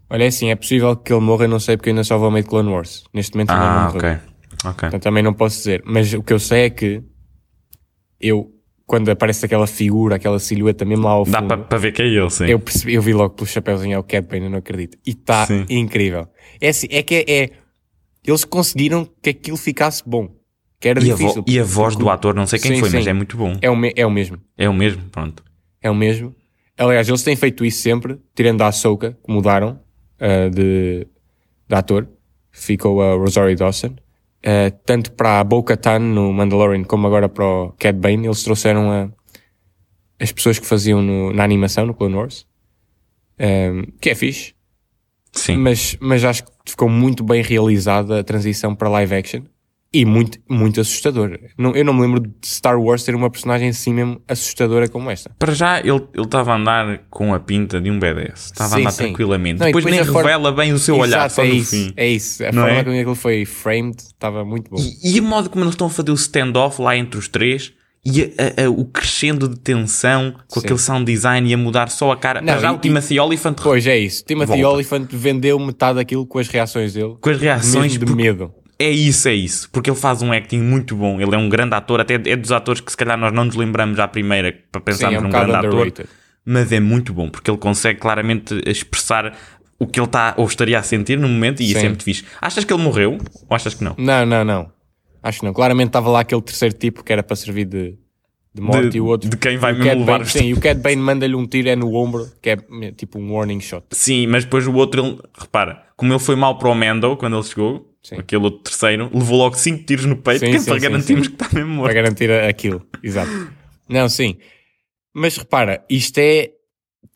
olha 0.08 0.22
é 0.24 0.28
assim, 0.28 0.50
é 0.50 0.54
possível 0.56 0.94
que 0.96 1.12
ele 1.12 1.20
morra, 1.20 1.44
eu 1.44 1.48
não 1.48 1.58
sei 1.58 1.76
porque 1.76 1.90
eu 1.90 1.92
ainda 1.92 2.04
só 2.04 2.16
vou 2.16 2.26
ao 2.26 2.30
meio 2.30 2.44
de 2.44 2.48
Clone 2.48 2.68
Wars. 2.70 3.02
Neste 3.12 3.34
momento 3.34 3.50
ainda 3.50 3.64
não 3.64 3.70
Ah, 3.80 3.84
morreu. 3.92 3.98
ok. 3.98 4.10
Ok. 4.64 4.80
Portanto, 4.82 5.02
também 5.02 5.22
não 5.24 5.34
posso 5.34 5.56
dizer. 5.58 5.82
Mas 5.84 6.12
o 6.14 6.22
que 6.22 6.32
eu 6.32 6.38
sei 6.38 6.66
é 6.66 6.70
que 6.70 7.02
eu, 8.20 8.48
quando 8.88 9.10
aparece 9.10 9.44
aquela 9.44 9.66
figura, 9.66 10.16
aquela 10.16 10.38
silhueta 10.40 10.84
mesmo 10.84 11.04
lá 11.04 11.10
ao 11.12 11.24
Dá 11.24 11.38
fundo, 11.40 11.48
para 11.48 11.58
para 11.58 11.78
ver 11.78 11.92
que 11.92 12.02
é 12.02 12.06
ele, 12.06 12.30
sim. 12.30 12.46
eu, 12.46 12.58
percebi, 12.58 12.94
eu 12.94 13.02
vi 13.02 13.12
logo 13.12 13.34
pelo 13.34 13.46
chapéuzinho 13.46 13.96
ao 13.98 14.02
Cad 14.02 14.26
Bane, 14.26 14.46
eu 14.46 14.50
não 14.50 14.58
acredito. 14.58 14.98
E 15.06 15.10
está 15.10 15.46
incrível. 15.68 16.26
É 16.60 16.70
assim, 16.70 16.88
é 16.90 17.02
que 17.02 17.14
é, 17.14 17.24
é- 17.44 17.50
Eles 18.26 18.44
conseguiram 18.44 19.06
que 19.22 19.30
aquilo 19.30 19.56
ficasse 19.56 20.02
bom. 20.04 20.28
Que 20.80 20.88
era 20.88 21.00
E 21.04 21.10
a, 21.10 21.14
difícil. 21.14 21.44
e 21.46 21.58
a 21.60 21.64
voz 21.64 21.94
do 21.96 22.08
ator, 22.08 22.34
não 22.34 22.46
sei 22.46 22.58
quem 22.58 22.74
Sim, 22.76 22.80
foi, 22.80 22.90
mas 22.90 23.04
sim. 23.04 23.10
é 23.10 23.12
muito 23.12 23.36
bom. 23.36 23.56
É 23.60 23.70
o, 23.70 23.74
é 23.96 24.06
o 24.06 24.10
mesmo. 24.10 24.38
É 24.56 24.68
o 24.68 24.72
mesmo, 24.74 25.02
pronto. 25.10 25.42
É 25.82 25.90
o 25.90 25.94
mesmo. 25.94 26.34
Aliás, 26.76 27.08
eles 27.08 27.22
têm 27.22 27.36
feito 27.36 27.64
isso 27.64 27.82
sempre, 27.82 28.18
tirando 28.34 28.62
a 28.62 28.68
Ahsoka, 28.68 29.18
que 29.24 29.32
mudaram 29.32 29.80
ah, 30.20 30.48
de, 30.48 31.06
de 31.68 31.74
ator. 31.74 32.08
Ficou 32.52 33.02
a 33.02 33.14
Rosario 33.14 33.56
Dawson. 33.56 33.94
Ah, 34.44 34.70
tanto 34.86 35.12
para 35.12 35.40
a 35.40 35.44
Bo-Katan 35.44 35.98
no 35.98 36.32
Mandalorian 36.32 36.84
como 36.84 37.06
agora 37.06 37.28
para 37.28 37.44
o 37.44 37.72
Cad 37.78 37.98
Bane, 37.98 38.26
eles 38.26 38.42
trouxeram 38.42 38.90
a, 38.90 39.08
as 40.20 40.30
pessoas 40.32 40.58
que 40.58 40.66
faziam 40.66 41.02
no- 41.02 41.32
na 41.32 41.42
animação, 41.44 41.86
no 41.86 41.94
Clone 41.94 42.14
Wars. 42.14 42.46
Ah, 43.38 43.84
que 44.00 44.10
é 44.10 44.14
fixe. 44.14 44.54
Sim. 45.32 45.56
Mas, 45.58 45.96
mas 46.00 46.24
acho 46.24 46.44
que 46.44 46.50
ficou 46.70 46.88
muito 46.88 47.22
bem 47.22 47.42
realizada 47.42 48.20
a 48.20 48.24
transição 48.24 48.74
para 48.74 48.88
live 48.88 49.14
action. 49.14 49.42
E 49.90 50.04
muito, 50.04 50.38
muito 50.46 50.82
assustador. 50.82 51.38
Não, 51.56 51.74
eu 51.74 51.82
não 51.82 51.94
me 51.94 52.02
lembro 52.02 52.20
de 52.20 52.30
Star 52.46 52.78
Wars 52.78 53.04
ter 53.04 53.14
uma 53.14 53.30
personagem 53.30 53.70
assim 53.70 53.94
mesmo 53.94 54.20
assustadora 54.28 54.86
como 54.86 55.10
esta. 55.10 55.30
Para 55.38 55.54
já, 55.54 55.80
ele 55.80 55.92
ele 56.14 56.24
estava 56.24 56.52
a 56.52 56.56
andar 56.56 56.98
com 57.08 57.32
a 57.32 57.40
pinta 57.40 57.80
de 57.80 57.90
um 57.90 57.98
BDS. 57.98 58.46
Estava 58.52 58.74
a 58.76 58.78
andar 58.80 58.90
sim. 58.90 59.04
tranquilamente. 59.04 59.60
Não, 59.60 59.66
e 59.66 59.70
depois, 59.72 59.84
nem 59.86 60.00
a 60.00 60.04
forma- 60.04 60.20
revela 60.20 60.52
bem 60.52 60.72
o 60.74 60.78
seu 60.78 60.94
olhar 60.96 61.16
Exato, 61.26 61.34
só 61.36 61.42
é 61.44 61.48
no 61.48 61.54
isso, 61.54 61.70
fim. 61.70 61.92
É 61.96 62.06
isso. 62.06 62.44
A 62.44 62.52
Não 62.52 62.62
forma 62.64 62.78
é? 62.78 62.84
como 62.84 62.96
aquilo 62.96 63.14
foi 63.14 63.44
framed 63.46 63.96
estava 63.98 64.44
muito 64.44 64.70
bom. 64.70 64.76
E, 64.78 65.16
e 65.16 65.20
o 65.20 65.22
modo 65.22 65.48
como 65.48 65.64
eles 65.64 65.72
estão 65.72 65.86
a 65.86 65.90
fazer 65.90 66.10
o 66.10 66.14
stand-off 66.14 66.82
lá 66.82 66.94
entre 66.94 67.18
os 67.18 67.26
três, 67.26 67.72
e 68.04 68.22
a- 68.38 68.64
a- 68.64 68.70
o 68.70 68.84
crescendo 68.84 69.48
de 69.48 69.58
tensão 69.58 70.34
com 70.46 70.60
Sim. 70.60 70.66
aquele 70.66 70.78
sound 70.78 71.04
design 71.04 71.50
e 71.50 71.52
a 71.52 71.58
mudar 71.58 71.90
só 71.90 72.12
a 72.12 72.16
cara. 72.16 72.40
Não, 72.40 72.52
Mas 72.52 72.62
já 72.62 72.72
o 72.72 72.78
Timothy 72.78 73.18
Oliphant 73.18 73.56
Pois 73.60 73.86
é 73.86 73.98
isso. 73.98 74.24
Timothy. 74.24 74.64
Oliphant 74.64 75.08
vendeu 75.10 75.58
metade 75.58 75.96
daquilo 75.96 76.24
com 76.26 76.38
as 76.38 76.46
reações 76.48 76.92
dele. 76.94 77.16
com 77.20 77.28
as 77.30 77.38
reações 77.40 77.98
de 77.98 78.06
medo. 78.06 78.52
É 78.78 78.88
isso, 78.90 79.28
é 79.28 79.34
isso. 79.34 79.68
Porque 79.70 79.90
ele 79.90 79.96
faz 79.98 80.22
um 80.22 80.32
acting 80.32 80.60
muito 80.60 80.94
bom. 80.94 81.20
Ele 81.20 81.34
é 81.34 81.38
um 81.38 81.48
grande 81.48 81.74
ator, 81.74 82.00
até 82.00 82.14
é 82.14 82.36
dos 82.36 82.52
atores 82.52 82.80
que 82.80 82.90
se 82.90 82.96
calhar 82.96 83.18
nós 83.18 83.32
não 83.32 83.44
nos 83.44 83.56
lembramos 83.56 83.98
à 83.98 84.06
primeira 84.06 84.52
para 84.70 84.80
Sim, 84.80 84.84
pensarmos 84.84 85.16
é 85.16 85.20
um 85.20 85.22
num 85.24 85.30
grande 85.30 85.54
ator. 85.54 85.74
underrated. 85.74 86.08
Mas 86.44 86.72
é 86.72 86.78
muito 86.80 87.12
bom, 87.12 87.28
porque 87.28 87.50
ele 87.50 87.58
consegue 87.58 87.98
claramente 87.98 88.60
expressar 88.64 89.36
o 89.78 89.86
que 89.86 89.98
ele 90.00 90.06
está 90.06 90.34
ou 90.36 90.46
estaria 90.46 90.78
a 90.78 90.82
sentir 90.82 91.18
no 91.18 91.28
momento 91.28 91.60
e 91.60 91.66
isso 91.70 91.80
Sim. 91.80 91.86
é 91.86 91.88
muito 91.88 92.04
fixe. 92.04 92.24
Achas 92.40 92.64
que 92.64 92.72
ele 92.72 92.82
morreu? 92.82 93.18
Ou 93.48 93.54
achas 93.56 93.74
que 93.74 93.82
não? 93.84 93.94
Não, 93.98 94.24
não, 94.24 94.44
não. 94.44 94.72
Acho 95.22 95.40
que 95.40 95.46
não. 95.46 95.52
Claramente 95.52 95.88
estava 95.88 96.08
lá 96.08 96.20
aquele 96.20 96.40
terceiro 96.42 96.74
tipo 96.76 97.02
que 97.02 97.12
era 97.12 97.22
para 97.22 97.34
servir 97.36 97.64
de, 97.64 97.98
de 98.54 98.62
morte 98.62 98.90
De- 98.90 98.98
e 98.98 99.00
o 99.00 99.06
outro. 99.06 99.28
de 99.28 99.36
quem 99.36 99.56
vai 99.58 99.72
mesmo 99.72 100.00
levar 100.00 100.18
Bane- 100.20 100.24
Sim, 100.30 100.44
e 100.46 100.54
o 100.54 100.60
Cad 100.60 100.80
Bane 100.80 100.96
manda-lhe 100.96 101.34
um 101.34 101.46
tiro 101.46 101.68
é 101.68 101.76
no 101.76 101.92
ombro, 101.94 102.30
que 102.40 102.50
é 102.50 102.56
tipo 102.96 103.18
um 103.18 103.32
warning 103.32 103.60
shot. 103.60 103.84
Sim, 103.92 104.28
mas 104.28 104.44
depois 104.44 104.66
o 104.66 104.72
outro, 104.74 105.04
ele, 105.04 105.18
repara, 105.38 105.82
como 105.96 106.12
ele 106.12 106.20
foi 106.20 106.36
mal 106.36 106.56
para 106.58 106.68
o 106.68 106.74
Mendo 106.74 107.16
quando 107.16 107.36
ele 107.36 107.42
chegou, 107.44 107.87
Sim. 108.02 108.16
aquele 108.16 108.42
outro 108.44 108.60
terceiro, 108.62 109.10
levou 109.12 109.36
logo 109.38 109.56
5 109.56 109.84
tiros 109.84 110.04
no 110.06 110.16
peito 110.16 110.40
Sim, 110.46 110.52
que 110.52 110.58
sim, 110.60 110.70
para 110.70 110.78
garantirmos 110.78 111.28
que 111.28 111.34
está 111.34 111.48
mesmo 111.52 111.70
morto. 111.72 111.84
Para 111.92 112.02
garantir 112.02 112.30
aquilo. 112.30 112.86
Exato. 113.02 113.30
Não, 113.88 114.08
sim. 114.08 114.36
Mas 115.14 115.36
repara, 115.36 115.84
isto 115.90 116.18
é. 116.18 116.50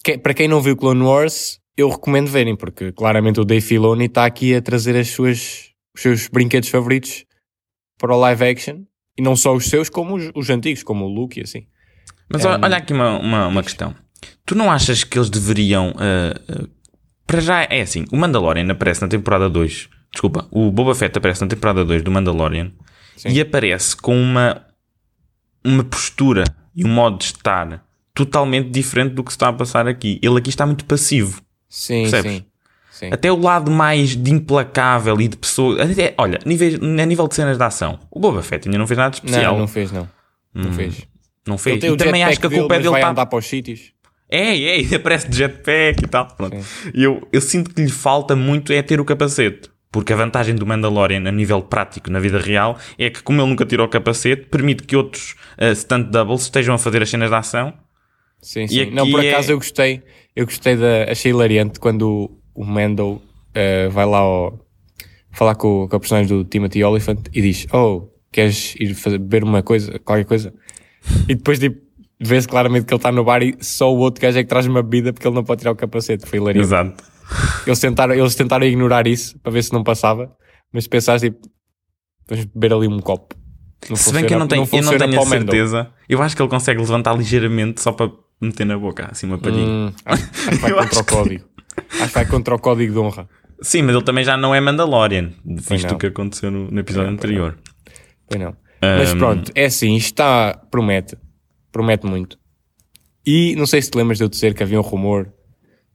que- 0.04 0.18
para 0.18 0.34
quem 0.34 0.48
não 0.48 0.60
viu 0.60 0.76
Clone 0.76 1.02
Wars, 1.02 1.60
eu 1.76 1.88
recomendo 1.88 2.28
verem, 2.28 2.56
porque 2.56 2.92
claramente 2.92 3.40
o 3.40 3.44
Dave 3.44 3.64
Filoni 3.64 4.06
está 4.06 4.24
aqui 4.26 4.54
a 4.54 4.60
trazer 4.62 4.96
as 4.96 5.08
suas, 5.08 5.70
os 5.94 6.02
seus 6.02 6.28
brinquedos 6.28 6.68
favoritos 6.68 7.24
para 7.98 8.14
o 8.14 8.18
live 8.18 8.44
action. 8.44 8.82
E 9.16 9.22
não 9.22 9.36
só 9.36 9.54
os 9.54 9.66
seus, 9.66 9.88
como 9.90 10.16
os, 10.16 10.30
os 10.34 10.48
antigos, 10.50 10.82
como 10.82 11.04
o 11.04 11.08
Luke 11.08 11.38
e 11.38 11.42
assim. 11.42 11.66
Mas 12.30 12.44
olha, 12.46 12.58
olha 12.64 12.76
aqui 12.78 12.92
uma, 12.94 13.18
uma, 13.18 13.46
uma 13.46 13.62
questão. 13.62 13.94
Tu 14.46 14.54
não 14.54 14.70
achas 14.72 15.04
que 15.04 15.18
eles 15.18 15.28
deveriam. 15.28 15.92
ah, 15.98 16.34
ah, 16.48 16.66
para 17.26 17.40
já 17.40 17.62
é 17.64 17.82
assim: 17.82 18.04
o 18.10 18.16
Mandalorian 18.16 18.70
aparece 18.72 19.02
na 19.02 19.08
temporada 19.08 19.50
2. 19.50 19.88
Desculpa, 20.12 20.46
o 20.50 20.70
Boba 20.70 20.94
Fett 20.94 21.16
aparece 21.16 21.40
na 21.40 21.46
temporada 21.48 21.84
2 21.84 22.02
do 22.02 22.10
Mandalorian 22.10 22.70
Sim. 23.16 23.30
e 23.30 23.40
aparece 23.40 23.96
com 23.96 24.14
uma, 24.20 24.62
uma 25.64 25.82
postura 25.84 26.44
e 26.76 26.84
um 26.84 26.88
modo 26.88 27.18
de 27.18 27.24
estar 27.24 27.84
totalmente 28.14 28.68
diferente 28.70 29.14
do 29.14 29.24
que 29.24 29.32
se 29.32 29.36
está 29.36 29.48
a 29.48 29.52
passar 29.52 29.86
aqui. 29.88 30.18
Ele 30.22 30.38
aqui 30.38 30.50
está 30.50 30.66
muito 30.66 30.84
passivo. 30.84 31.40
Sim, 31.68 32.02
Percebes? 32.02 32.32
sim. 32.32 32.44
sim. 32.90 33.10
Até 33.12 33.32
o 33.32 33.40
lado 33.40 33.70
mais 33.70 34.10
de 34.14 34.30
implacável 34.30 35.18
e 35.20 35.28
de 35.28 35.36
pessoa. 35.36 35.82
até- 35.82 36.14
olha, 36.18 36.38
níveis, 36.44 36.74
a 36.74 37.06
nível 37.06 37.26
de 37.26 37.34
cenas 37.34 37.56
de 37.56 37.64
ação, 37.64 37.98
o 38.10 38.20
Boba 38.20 38.42
Fett 38.42 38.68
ainda 38.68 38.78
não 38.78 38.86
fez 38.86 38.98
nada 38.98 39.10
de 39.10 39.16
especial. 39.16 39.52
Não, 39.54 39.60
não 39.60 39.68
fez, 39.68 39.90
não. 39.90 40.08
Não 40.54 40.68
Hum, 40.68 40.72
fez. 40.74 41.06
Não 41.46 41.56
fez. 41.58 41.82
Ele 41.82 41.94
E 41.94 41.96
também 41.96 42.22
acho 42.22 42.38
que 42.38 42.46
a 42.46 42.50
culpa 42.50 42.74
é 42.74 42.78
dele 42.78 42.90
vai 42.90 43.00
estar. 43.00 43.10
andar 43.10 43.24
para 43.26 43.38
os 43.38 43.46
sítios. 43.46 43.92
É, 44.28 44.50
é, 44.56 44.80
e 44.82 44.94
aparece 44.94 45.28
de 45.28 45.38
jetpack 45.38 46.04
e 46.04 46.06
tal. 46.06 46.26
Pronto. 46.28 46.56
Eu, 46.94 47.26
eu 47.32 47.40
sinto 47.40 47.74
que 47.74 47.82
lhe 47.82 47.90
falta 47.90 48.36
muito 48.36 48.72
é 48.74 48.82
ter 48.82 49.00
o 49.00 49.04
capacete. 49.06 49.70
Porque 49.92 50.12
a 50.12 50.16
vantagem 50.16 50.54
do 50.54 50.66
Mandalorian 50.66 51.28
a 51.28 51.30
nível 51.30 51.60
prático 51.60 52.10
na 52.10 52.18
vida 52.18 52.38
real 52.38 52.78
é 52.98 53.10
que, 53.10 53.22
como 53.22 53.42
ele 53.42 53.50
nunca 53.50 53.66
tirou 53.66 53.86
o 53.86 53.88
capacete, 53.90 54.46
permite 54.46 54.84
que 54.84 54.96
outros 54.96 55.36
uh, 55.58 55.74
stunt 55.76 56.08
doubles 56.10 56.42
estejam 56.42 56.74
a 56.74 56.78
fazer 56.78 57.02
as 57.02 57.10
cenas 57.10 57.28
de 57.28 57.36
ação. 57.36 57.74
Sim, 58.40 58.66
sim. 58.66 58.90
Não, 58.90 59.08
por 59.08 59.22
é- 59.22 59.30
acaso 59.30 59.52
eu 59.52 59.58
gostei. 59.58 60.02
Eu 60.34 60.46
gostei 60.46 60.76
da. 60.76 61.12
Achei 61.12 61.30
hilariante 61.30 61.78
quando 61.78 62.32
o, 62.54 62.64
Mando 62.64 63.20
eh, 63.54 63.88
vai 63.88 64.06
lá 64.06 64.18
ao, 64.18 64.66
falar 65.30 65.54
com, 65.54 65.86
com 65.88 65.96
a 65.96 66.00
personagem 66.00 66.36
do 66.36 66.42
Timothy 66.44 66.82
Oliphant 66.82 67.20
e 67.32 67.42
diz: 67.42 67.66
Oh, 67.72 68.08
queres 68.32 68.74
ir 68.80 68.94
fazer, 68.94 69.18
beber 69.18 69.44
uma 69.44 69.62
coisa, 69.62 69.98
qualquer 69.98 70.24
coisa? 70.24 70.54
E 71.28 71.34
depois 71.34 71.58
tipo, 71.58 71.80
vê-se 72.18 72.48
claramente 72.48 72.86
que 72.86 72.94
ele 72.94 72.98
está 72.98 73.12
no 73.12 73.24
bar 73.24 73.42
e 73.42 73.56
só 73.60 73.92
o 73.92 73.98
outro 73.98 74.22
gajo 74.22 74.38
é 74.38 74.42
que 74.42 74.48
traz 74.48 74.66
uma 74.66 74.82
bebida 74.82 75.12
porque 75.12 75.26
ele 75.26 75.34
não 75.34 75.44
pode 75.44 75.60
tirar 75.60 75.72
o 75.72 75.76
capacete. 75.76 76.26
Foi 76.26 76.38
hilariante. 76.38 76.66
Exato. 76.66 77.11
Eles 77.66 77.78
tentaram, 77.78 78.14
eles 78.14 78.34
tentaram 78.34 78.66
ignorar 78.66 79.06
isso 79.06 79.38
para 79.40 79.52
ver 79.52 79.62
se 79.62 79.72
não 79.72 79.82
passava, 79.82 80.34
mas 80.72 80.84
se 80.84 80.90
pensares 80.90 81.22
tipo, 81.22 81.38
vamos 82.28 82.44
beber 82.46 82.72
ali 82.74 82.88
um 82.88 82.98
copo. 83.00 83.34
Não 83.88 83.96
Se 83.96 84.12
bem 84.12 84.24
que 84.24 84.32
eu 84.32 84.38
não 84.38 84.46
tenho, 84.46 84.68
eu 84.72 84.82
não 84.82 84.96
tenho 84.96 85.20
a 85.20 85.26
certeza, 85.26 85.90
eu 86.08 86.22
acho 86.22 86.36
que 86.36 86.42
ele 86.42 86.48
consegue 86.48 86.80
levantar 86.80 87.16
ligeiramente 87.16 87.80
só 87.80 87.92
para 87.92 88.10
meter 88.40 88.64
na 88.64 88.78
boca, 88.78 89.08
assim 89.10 89.26
uma 89.26 89.38
palhinha. 89.38 89.66
Hum, 89.66 89.92
acho, 90.04 90.22
acho 90.48 90.50
que 90.50 90.56
vai 90.70 90.72
contra 90.72 91.00
o 91.00 91.04
código. 91.04 91.44
Acho 91.76 92.08
que 92.08 92.14
vai 92.14 92.26
contra 92.26 92.54
o 92.54 92.58
código 92.58 92.92
de 92.92 92.98
honra. 92.98 93.28
Sim, 93.60 93.82
mas 93.82 93.94
ele 93.94 94.04
também 94.04 94.24
já 94.24 94.36
não 94.36 94.54
é 94.54 94.60
Mandalorian, 94.60 95.32
visto 95.44 95.88
não. 95.88 95.94
o 95.94 95.98
que 95.98 96.06
aconteceu 96.06 96.50
no, 96.50 96.70
no 96.70 96.80
episódio 96.80 97.10
anterior. 97.10 97.58
Pois 98.28 98.40
não. 98.40 98.56
Mas 98.80 99.14
pronto, 99.14 99.52
é 99.54 99.66
assim, 99.66 99.94
isto 99.94 100.08
está. 100.08 100.54
Promete. 100.70 101.16
Promete 101.70 102.04
muito. 102.04 102.36
E 103.24 103.54
não 103.56 103.66
sei 103.66 103.80
se 103.80 103.90
te 103.90 103.96
lembras 103.96 104.18
de 104.18 104.24
eu 104.24 104.28
dizer 104.28 104.54
que 104.54 104.62
havia 104.62 104.78
um 104.78 104.82
rumor 104.82 105.32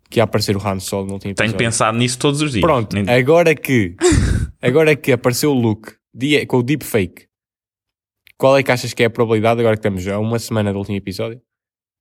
que 0.10 0.20
ia 0.20 0.24
aparecer 0.24 0.56
o 0.56 0.66
Han 0.68 0.80
Solo 0.80 1.08
no 1.08 1.14
último 1.14 1.34
Tenho 1.36 1.48
episódio. 1.50 1.66
pensado 1.66 1.98
nisso 1.98 2.18
todos 2.20 2.42
os 2.42 2.52
dias. 2.52 2.62
Pronto, 2.62 2.94
Nem- 2.96 3.10
agora 3.10 3.54
que. 3.56 3.96
agora 4.62 4.96
que 4.96 5.12
apareceu 5.12 5.52
o 5.52 5.54
Luke 5.60 5.94
com 6.48 6.58
o 6.58 6.64
deepfake, 6.64 7.28
qual 8.38 8.58
é 8.58 8.64
que 8.64 8.72
achas 8.72 8.94
que 8.94 9.04
é 9.04 9.06
a 9.06 9.10
probabilidade, 9.10 9.60
agora 9.60 9.76
que 9.76 9.80
estamos 9.80 10.08
a 10.08 10.18
uma 10.20 10.40
semana 10.40 10.72
do 10.72 10.80
último 10.80 10.98
episódio, 10.98 11.40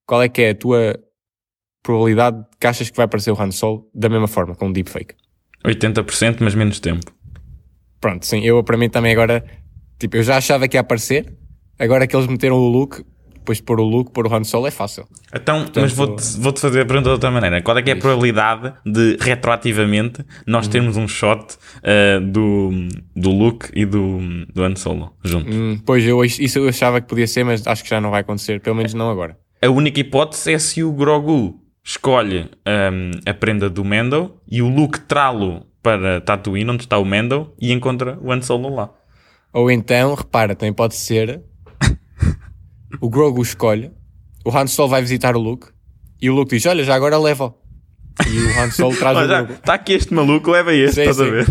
qual 0.06 0.22
é 0.22 0.28
que 0.28 0.40
é 0.42 0.50
a 0.50 0.54
tua 0.54 0.98
probabilidade 1.82 2.44
que 2.60 2.66
achas 2.66 2.90
que 2.90 2.96
vai 2.96 3.04
aparecer 3.04 3.30
o 3.32 3.40
Han 3.40 3.50
Solo 3.50 3.88
da 3.94 4.08
mesma 4.08 4.26
forma, 4.28 4.54
com 4.54 4.68
o 4.68 4.72
deepfake? 4.72 5.14
80%, 5.64 6.38
mas 6.40 6.54
menos 6.54 6.80
tempo. 6.80 7.12
Pronto, 8.00 8.24
sim, 8.26 8.40
eu 8.44 8.62
para 8.62 8.76
mim 8.76 8.88
também 8.88 9.12
agora, 9.12 9.44
tipo, 9.98 10.16
eu 10.16 10.22
já 10.22 10.36
achava 10.36 10.68
que 10.68 10.76
ia 10.76 10.80
aparecer, 10.80 11.36
agora 11.78 12.06
que 12.06 12.14
eles 12.14 12.26
meteram 12.26 12.56
o 12.56 12.68
look, 12.68 13.02
depois 13.46 13.58
de 13.58 13.62
pôr 13.62 13.78
o 13.78 13.84
look, 13.84 14.10
pôr 14.10 14.26
o 14.26 14.34
Han 14.34 14.42
Solo 14.42 14.66
é 14.66 14.72
fácil. 14.72 15.06
Então, 15.32 15.64
mas 15.76 15.92
vou-te 15.92 16.22
vou-te 16.38 16.60
fazer 16.60 16.80
a 16.80 16.84
pergunta 16.84 17.08
de 17.08 17.12
outra 17.12 17.30
maneira. 17.30 17.62
Qual 17.62 17.78
é 17.78 17.82
que 17.82 17.90
é 17.90 17.92
a 17.92 17.96
probabilidade 17.96 18.74
de, 18.84 19.16
retroativamente, 19.20 20.24
nós 20.44 20.66
termos 20.66 20.96
um 20.96 21.06
shot 21.06 21.54
uh, 21.54 22.20
do, 22.20 22.70
do 23.14 23.30
Luke 23.30 23.68
e 23.72 23.86
do, 23.86 24.18
do 24.52 24.64
Han 24.64 24.74
Solo 24.74 25.12
juntos? 25.22 25.54
Hum, 25.54 25.78
pois 25.86 26.04
eu, 26.04 26.24
isso 26.24 26.58
eu 26.58 26.68
achava 26.68 27.00
que 27.00 27.06
podia 27.06 27.26
ser, 27.26 27.44
mas 27.44 27.64
acho 27.66 27.84
que 27.84 27.90
já 27.90 28.00
não 28.00 28.10
vai 28.10 28.22
acontecer, 28.22 28.60
pelo 28.60 28.74
menos 28.74 28.92
não 28.92 29.08
agora. 29.08 29.38
A 29.62 29.70
única 29.70 30.00
hipótese 30.00 30.52
é 30.52 30.58
se 30.58 30.82
o 30.82 30.92
Grogu 30.92 31.60
escolhe 31.84 32.50
um, 32.66 33.10
a 33.24 33.32
prenda 33.32 33.70
do 33.70 33.84
Mando 33.84 34.34
e 34.50 34.60
o 34.60 34.68
Luke 34.68 35.00
trá-lo 35.00 35.64
para 35.80 36.20
Tatooine, 36.20 36.68
onde 36.68 36.82
está 36.82 36.98
o 36.98 37.04
Mando, 37.04 37.54
e 37.60 37.72
encontra 37.72 38.18
o 38.20 38.32
Han 38.32 38.42
Solo 38.42 38.74
lá. 38.74 38.90
Ou 39.52 39.70
então, 39.70 40.14
repara, 40.14 40.56
também 40.56 40.72
pode 40.72 40.96
ser 40.96 41.40
o 43.00 43.08
Grogu 43.10 43.42
escolhe, 43.42 43.90
o 44.44 44.56
Han 44.56 44.66
Solo 44.66 44.88
vai 44.90 45.00
visitar 45.02 45.36
o 45.36 45.40
Luke 45.40 45.68
e 46.20 46.30
o 46.30 46.34
Luke 46.34 46.54
diz: 46.54 46.64
Olha, 46.66 46.84
já 46.84 46.94
agora 46.94 47.18
leva. 47.18 47.54
E 48.26 48.38
o 48.38 48.60
Han 48.60 48.70
Solo 48.70 48.96
traz 48.96 49.16
o 49.16 49.20
Olha, 49.20 49.42
Grogu. 49.42 49.52
está 49.54 49.74
aqui 49.74 49.92
este 49.92 50.14
maluco, 50.14 50.50
leva 50.50 50.72
este, 50.72 50.94
Sim, 50.94 51.00
estás 51.02 51.20
a 51.20 51.24
sim. 51.24 51.30
ver? 51.30 51.46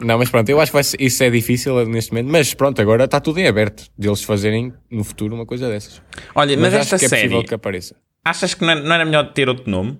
Não, 0.00 0.18
mas 0.18 0.30
pronto, 0.30 0.48
eu 0.48 0.60
acho 0.60 0.70
que 0.72 0.78
isso 1.04 1.22
é 1.24 1.30
difícil 1.30 1.84
neste 1.86 2.12
momento, 2.12 2.30
mas 2.30 2.54
pronto, 2.54 2.80
agora 2.80 3.04
está 3.04 3.20
tudo 3.20 3.38
em 3.40 3.46
aberto 3.48 3.84
deles 3.98 4.22
fazerem 4.22 4.72
no 4.90 5.02
futuro 5.02 5.34
uma 5.34 5.44
coisa 5.44 5.68
dessas. 5.68 6.00
Olha, 6.34 6.56
mas, 6.56 6.72
acho 6.74 6.94
esta 6.94 6.98
que 6.98 7.04
é 7.06 7.08
possível 7.08 7.36
série, 7.38 7.48
que 7.48 7.54
apareça. 7.54 7.96
achas 8.24 8.54
que 8.54 8.62
não 8.62 8.70
era, 8.70 8.80
não 8.80 8.94
era 8.94 9.04
melhor 9.04 9.32
ter 9.32 9.48
outro 9.48 9.68
nome? 9.70 9.98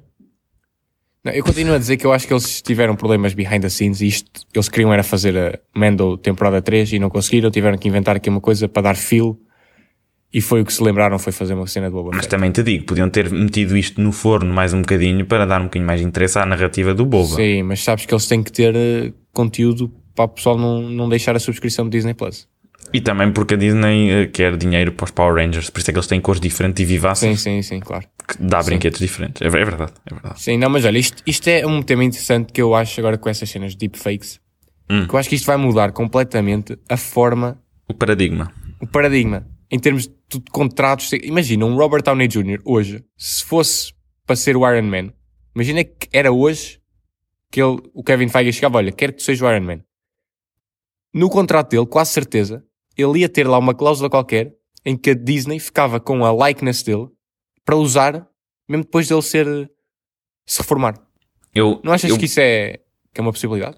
Não, 1.25 1.33
eu 1.33 1.45
continuo 1.45 1.75
a 1.75 1.79
dizer 1.79 1.97
que 1.99 2.07
eu 2.07 2.13
acho 2.13 2.27
que 2.27 2.33
eles 2.33 2.63
tiveram 2.63 2.97
problemas 2.97 3.35
behind 3.35 3.61
the 3.61 3.69
scenes 3.69 4.01
e 4.01 4.07
isto, 4.07 4.41
eles 4.55 4.69
queriam 4.71 4.93
era 4.93 5.03
fazer 5.03 5.37
a 5.37 5.59
Mando 5.79 6.17
temporada 6.17 6.63
3 6.63 6.93
e 6.95 6.99
não 6.99 7.11
conseguiram, 7.11 7.51
tiveram 7.51 7.77
que 7.77 7.89
inventar 7.89 8.17
aqui 8.17 8.31
uma 8.31 8.41
coisa 8.41 8.69
para 8.69 8.83
dar 8.83 8.97
feel 8.97 9.39
e 10.33 10.41
foi 10.41 10.61
o 10.61 10.65
que 10.65 10.73
se 10.73 10.83
lembraram, 10.83 11.19
foi 11.19 11.33
fazer 11.33 11.55
uma 11.55 11.67
cena 11.67 11.87
de 11.89 11.93
Boba 11.93 12.11
Mas 12.13 12.21
Fett. 12.21 12.29
também 12.31 12.51
te 12.53 12.63
digo, 12.63 12.85
podiam 12.87 13.11
ter 13.11 13.31
metido 13.31 13.77
isto 13.77 14.01
no 14.01 14.13
forno 14.13 14.53
mais 14.55 14.73
um 14.73 14.81
bocadinho 14.81 15.25
para 15.27 15.45
dar 15.45 15.61
um 15.61 15.65
bocadinho 15.65 15.87
mais 15.87 16.01
de 16.01 16.07
interesse 16.07 16.39
à 16.39 16.47
narrativa 16.47 16.95
do 16.95 17.05
Boba. 17.05 17.35
Sim, 17.37 17.63
mas 17.65 17.83
sabes 17.83 18.07
que 18.07 18.15
eles 18.15 18.27
têm 18.27 18.43
que 18.43 18.53
ter 18.53 18.75
eh, 18.77 19.13
conteúdo 19.33 19.93
para 20.15 20.25
o 20.27 20.29
pessoal 20.29 20.57
não, 20.59 20.83
não 20.83 21.09
deixar 21.09 21.35
a 21.35 21.39
subscrição 21.41 21.85
do 21.85 21.91
Disney 21.91 22.15
Plus. 22.15 22.49
E 22.93 23.01
também 23.01 23.31
porque 23.33 23.55
a 23.55 23.57
Disney 23.57 24.11
eh, 24.11 24.27
quer 24.27 24.57
dinheiro 24.57 24.93
para 24.93 25.05
os 25.05 25.11
Power 25.11 25.35
Rangers, 25.35 25.71
por 25.71 25.81
isso 25.81 25.91
é 25.91 25.93
que 25.93 25.99
eles 25.99 26.07
têm 26.09 26.21
cores 26.21 26.41
diferentes 26.41 26.81
e 26.83 26.87
Sim, 26.87 26.93
vivaces 26.93 27.41
sim, 27.41 27.63
sim, 27.63 27.81
claro. 27.81 28.05
que 28.27 28.37
dá 28.43 28.63
brinquedos 28.63 28.99
diferentes. 28.99 29.43
É, 29.43 29.47
é 29.47 29.51
verdade, 29.51 29.93
é 30.11 30.15
verdade. 30.15 30.41
Sim, 30.43 30.57
não, 30.59 30.69
mas 30.71 30.85
olha, 30.85 30.99
isto, 30.99 31.23
isto 31.27 31.49
é 31.49 31.67
um 31.67 31.83
tema 31.83 32.05
interessante 32.05 32.53
que 32.53 32.61
eu 32.63 32.75
acho 32.75 32.99
agora 33.01 33.17
com 33.19 33.29
essas 33.29 33.49
cenas 33.51 33.73
de 33.73 33.79
deepfakes, 33.79 34.41
Hum. 34.93 35.07
que 35.07 35.15
eu 35.15 35.19
acho 35.21 35.29
que 35.29 35.37
isto 35.37 35.47
vai 35.47 35.57
mudar 35.57 35.93
completamente 35.93 36.77
a 36.89 36.97
forma 36.97 37.59
O 37.89 37.95
paradigma. 37.95 38.51
o 38.81 38.87
paradigma 38.89 39.47
em 39.71 39.79
termos 39.79 40.07
de, 40.07 40.41
contratos. 40.51 41.13
Imagina 41.13 41.65
um 41.65 41.77
Robert 41.77 42.03
Downey 42.03 42.29
Jr. 42.29 42.61
hoje, 42.65 43.05
se 43.17 43.45
fosse 43.45 43.93
para 44.27 44.37
ser 44.37 44.57
o 44.57 44.69
Iron 44.71 44.87
Man, 44.87 45.13
imagina 45.55 45.85
que 45.85 46.09
era 46.13 46.31
hoje 46.33 46.81
que 47.51 47.61
ele, 47.63 47.79
o 47.95 48.03
Kevin 48.03 48.29
Feige 48.29 48.53
chegava: 48.53 48.79
Olha, 48.79 48.93
quero 48.93 49.13
que 49.13 49.19
tu 49.19 49.25
sejas 49.25 49.43
o 49.43 49.51
Iron 49.51 49.65
Man. 49.65 49.81
No 51.13 51.29
contrato 51.29 51.71
dele, 51.71 51.87
quase 51.87 52.13
certeza, 52.13 52.65
ele 52.97 53.21
ia 53.21 53.29
ter 53.29 53.47
lá 53.47 53.59
uma 53.59 53.75
cláusula 53.75 54.09
qualquer 54.09 54.55
em 54.85 54.97
que 54.97 55.11
a 55.11 55.15
Disney 55.15 55.59
ficava 55.59 55.99
com 56.01 56.25
a 56.25 56.49
likeness 56.49 56.83
dele 56.83 57.09
para 57.65 57.77
usar 57.77 58.27
mesmo 58.69 58.85
depois 58.85 59.09
dele 59.09 59.23
ser 59.23 59.71
se 60.47 60.61
reformar. 60.61 60.95
Eu, 61.53 61.81
Não 61.83 61.93
achas 61.93 62.11
eu- 62.11 62.17
que 62.19 62.27
isso 62.27 62.39
é, 62.39 62.79
que 63.13 63.21
é 63.21 63.23
uma 63.23 63.33
possibilidade? 63.33 63.77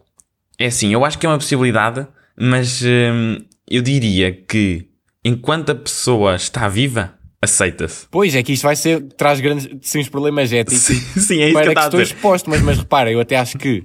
É 0.58 0.66
assim, 0.66 0.92
eu 0.92 1.02
acho 1.04 1.18
que 1.18 1.25
é 1.25 1.28
uma 1.28 1.38
possibilidade, 1.38 2.06
mas 2.38 2.82
hum, 2.82 3.38
eu 3.68 3.80
diria 3.82 4.30
que 4.44 4.90
enquanto 5.25 5.71
a 5.71 5.75
pessoa 5.75 6.35
está 6.37 6.69
viva, 6.69 7.14
aceita-se. 7.41 8.07
Pois 8.11 8.35
é 8.35 8.43
que 8.43 8.52
isto 8.52 8.62
vai 8.64 8.76
ser, 8.76 9.02
traz 9.14 9.41
grandes 9.41 9.69
sim, 9.83 10.05
problemas 10.05 10.52
éticos. 10.52 10.83
Sim, 10.83 10.95
sim, 11.21 11.41
é 11.41 11.47
isso 11.47 11.52
para 11.55 11.62
que 11.62 11.69
eu 11.69 11.73
que 11.75 11.79
estava 11.79 11.81
a 11.81 11.88
estou 11.88 12.00
dizer. 12.00 12.14
exposto, 12.14 12.50
mas, 12.50 12.62
mas 12.62 12.79
repara, 12.79 13.11
eu 13.11 13.21
até 13.21 13.37
acho 13.37 13.59
que 13.59 13.83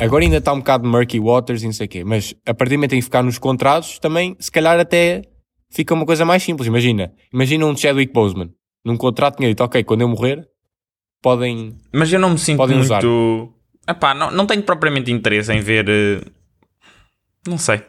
agora 0.00 0.24
ainda 0.24 0.36
está 0.38 0.52
um 0.52 0.58
bocado 0.58 0.86
murky 0.88 1.18
waters 1.20 1.62
e 1.62 1.66
não 1.66 1.72
sei 1.72 1.86
o 1.86 1.88
quê, 1.88 2.04
mas 2.04 2.34
a 2.46 2.52
partir 2.54 2.74
do 2.74 2.78
momento 2.78 2.92
em 2.94 2.98
que 2.98 3.02
ficar 3.04 3.22
nos 3.22 3.38
contratos, 3.38 3.98
também, 3.98 4.36
se 4.40 4.50
calhar 4.50 4.78
até 4.78 5.22
fica 5.70 5.94
uma 5.94 6.06
coisa 6.06 6.24
mais 6.24 6.42
simples. 6.42 6.66
Imagina, 6.66 7.12
imagina 7.32 7.66
um 7.66 7.76
Chadwick 7.76 8.12
Boseman, 8.12 8.50
num 8.84 8.96
contrato 8.96 9.36
tinha 9.36 9.48
dito, 9.48 9.62
ok, 9.64 9.82
quando 9.84 10.00
eu 10.02 10.08
morrer, 10.08 10.46
podem... 11.22 11.76
Mas 11.92 12.12
eu 12.12 12.18
não 12.20 12.30
me 12.30 12.38
sinto 12.38 12.58
Podem 12.58 12.78
usar. 12.78 13.02
muito. 13.02 13.52
Epá, 13.88 14.14
não, 14.14 14.30
não 14.30 14.46
tenho 14.46 14.62
propriamente 14.62 15.12
interesse 15.12 15.52
em 15.52 15.60
ver. 15.60 15.88
eh, 15.88 16.20
Não 17.46 17.56
sei. 17.56 17.80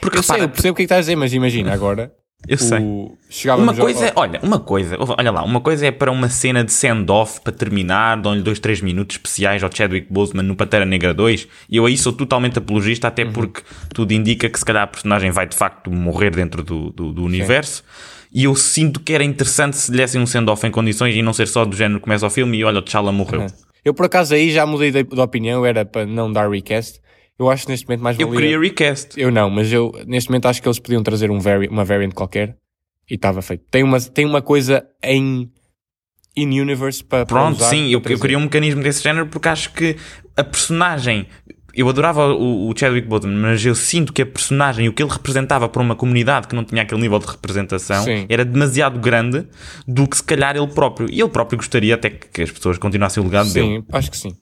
Porque 0.00 0.18
Eu 0.18 0.22
sei, 0.22 0.34
repara, 0.36 0.42
eu 0.44 0.48
percebo 0.52 0.72
o 0.72 0.74
que 0.76 0.82
é 0.82 0.84
que 0.84 0.86
estás 0.86 0.98
a 0.98 1.02
dizer, 1.02 1.16
mas 1.16 1.32
imagina, 1.32 1.72
agora... 1.72 2.12
eu 2.48 2.58
sei. 2.58 2.78
o- 2.78 3.16
Uma 3.58 3.74
coisa 3.74 4.00
ao- 4.00 4.06
é, 4.06 4.12
olha, 4.16 4.40
uma 4.42 4.58
coisa, 4.60 4.96
olha 4.98 5.30
lá, 5.30 5.42
uma 5.44 5.60
coisa 5.60 5.86
é 5.86 5.90
para 5.90 6.10
uma 6.10 6.28
cena 6.28 6.64
de 6.64 6.72
send-off 6.72 7.40
para 7.40 7.52
terminar, 7.52 8.16
dão-lhe 8.20 8.42
dois, 8.42 8.58
três 8.58 8.80
minutos 8.80 9.16
especiais 9.16 9.62
ao 9.62 9.70
Chadwick 9.74 10.06
Boseman 10.12 10.42
no 10.44 10.54
Pantera 10.56 10.84
Negra 10.84 11.12
2, 11.12 11.46
e 11.68 11.76
eu 11.76 11.86
aí 11.86 11.96
sou 11.98 12.12
totalmente 12.12 12.58
apologista, 12.58 13.06
Uhum. 13.06 13.12
até 13.12 13.24
porque 13.24 13.62
tudo 13.92 14.12
indica 14.12 14.48
que 14.48 14.58
se 14.58 14.64
calhar 14.64 14.82
a 14.84 14.86
personagem 14.86 15.30
vai 15.30 15.46
de 15.46 15.56
facto 15.56 15.90
morrer 15.90 16.30
dentro 16.30 16.62
do, 16.62 16.90
do, 16.90 17.12
do 17.12 17.24
universo, 17.24 17.82
e 18.32 18.44
eu 18.44 18.54
sinto 18.54 19.00
que 19.00 19.12
era 19.12 19.24
interessante 19.24 19.76
se 19.76 19.90
lhe 19.90 19.96
dessem 19.98 20.20
um 20.20 20.26
send-off 20.26 20.66
em 20.66 20.70
condições 20.70 21.14
e 21.14 21.22
não 21.22 21.32
ser 21.32 21.48
só 21.48 21.64
do 21.64 21.74
género 21.76 22.00
começa 22.00 22.26
o 22.26 22.30
filme 22.30 22.58
e 22.58 22.64
olha, 22.64 22.78
o 22.78 22.82
T'Challa 22.82 23.10
morreu. 23.12 23.46
Eu 23.84 23.94
por 23.94 24.06
acaso 24.06 24.34
aí 24.34 24.50
já 24.50 24.66
mudei 24.66 24.90
de, 24.90 25.02
de 25.04 25.20
opinião, 25.20 25.64
era 25.64 25.84
para 25.84 26.04
não 26.04 26.32
dar 26.32 26.50
recast. 26.50 27.00
Eu 27.38 27.50
acho 27.50 27.66
que 27.66 27.72
neste 27.72 27.86
momento 27.86 28.02
mais 28.02 28.18
Eu 28.18 28.28
valia... 28.28 28.40
queria 28.40 28.60
recast. 28.60 29.20
Eu 29.20 29.30
não, 29.30 29.50
mas 29.50 29.72
eu 29.72 29.92
neste 30.06 30.30
momento 30.30 30.46
acho 30.46 30.62
que 30.62 30.68
eles 30.68 30.78
podiam 30.78 31.02
trazer 31.02 31.30
um 31.30 31.38
vari, 31.38 31.68
uma 31.68 31.84
variant 31.84 32.12
qualquer 32.12 32.56
e 33.08 33.14
estava 33.14 33.42
feito. 33.42 33.64
Tem 33.70 33.82
uma, 33.82 34.00
tem 34.00 34.24
uma 34.24 34.40
coisa 34.42 34.86
em 35.02 35.50
in-universe 36.36 37.02
para 37.02 37.24
Pronto, 37.24 37.62
sim, 37.64 37.88
eu, 37.88 38.02
eu 38.04 38.20
queria 38.20 38.36
um 38.36 38.42
mecanismo 38.42 38.82
desse 38.82 39.02
género 39.02 39.26
porque 39.26 39.48
acho 39.48 39.72
que 39.72 39.96
a 40.36 40.44
personagem. 40.44 41.26
Eu 41.74 41.90
adorava 41.90 42.28
o, 42.28 42.70
o 42.70 42.74
Chadwick 42.74 43.06
Boseman, 43.06 43.36
mas 43.36 43.62
eu 43.62 43.74
sinto 43.74 44.10
que 44.10 44.22
a 44.22 44.26
personagem, 44.26 44.88
o 44.88 44.94
que 44.94 45.02
ele 45.02 45.12
representava 45.12 45.68
para 45.68 45.82
uma 45.82 45.94
comunidade 45.94 46.48
que 46.48 46.54
não 46.54 46.64
tinha 46.64 46.80
aquele 46.80 47.02
nível 47.02 47.18
de 47.18 47.26
representação, 47.26 48.02
Sim. 48.02 48.24
era 48.30 48.46
demasiado 48.46 48.98
grande 48.98 49.46
do 49.86 50.08
que 50.08 50.16
se 50.16 50.24
calhar 50.24 50.56
ele 50.56 50.68
próprio. 50.68 51.06
E 51.10 51.20
ele 51.20 51.28
próprio 51.28 51.58
gostaria 51.58 51.94
até 51.94 52.08
que, 52.08 52.40
as 52.40 52.50
pessoas 52.50 52.78
continuassem 52.78 53.22
o 53.22 53.26
legado 53.26 53.52
dele. 53.52 53.80
Sim, 53.80 53.84
acho 53.92 54.10
que 54.10 54.16
sim. 54.16 54.34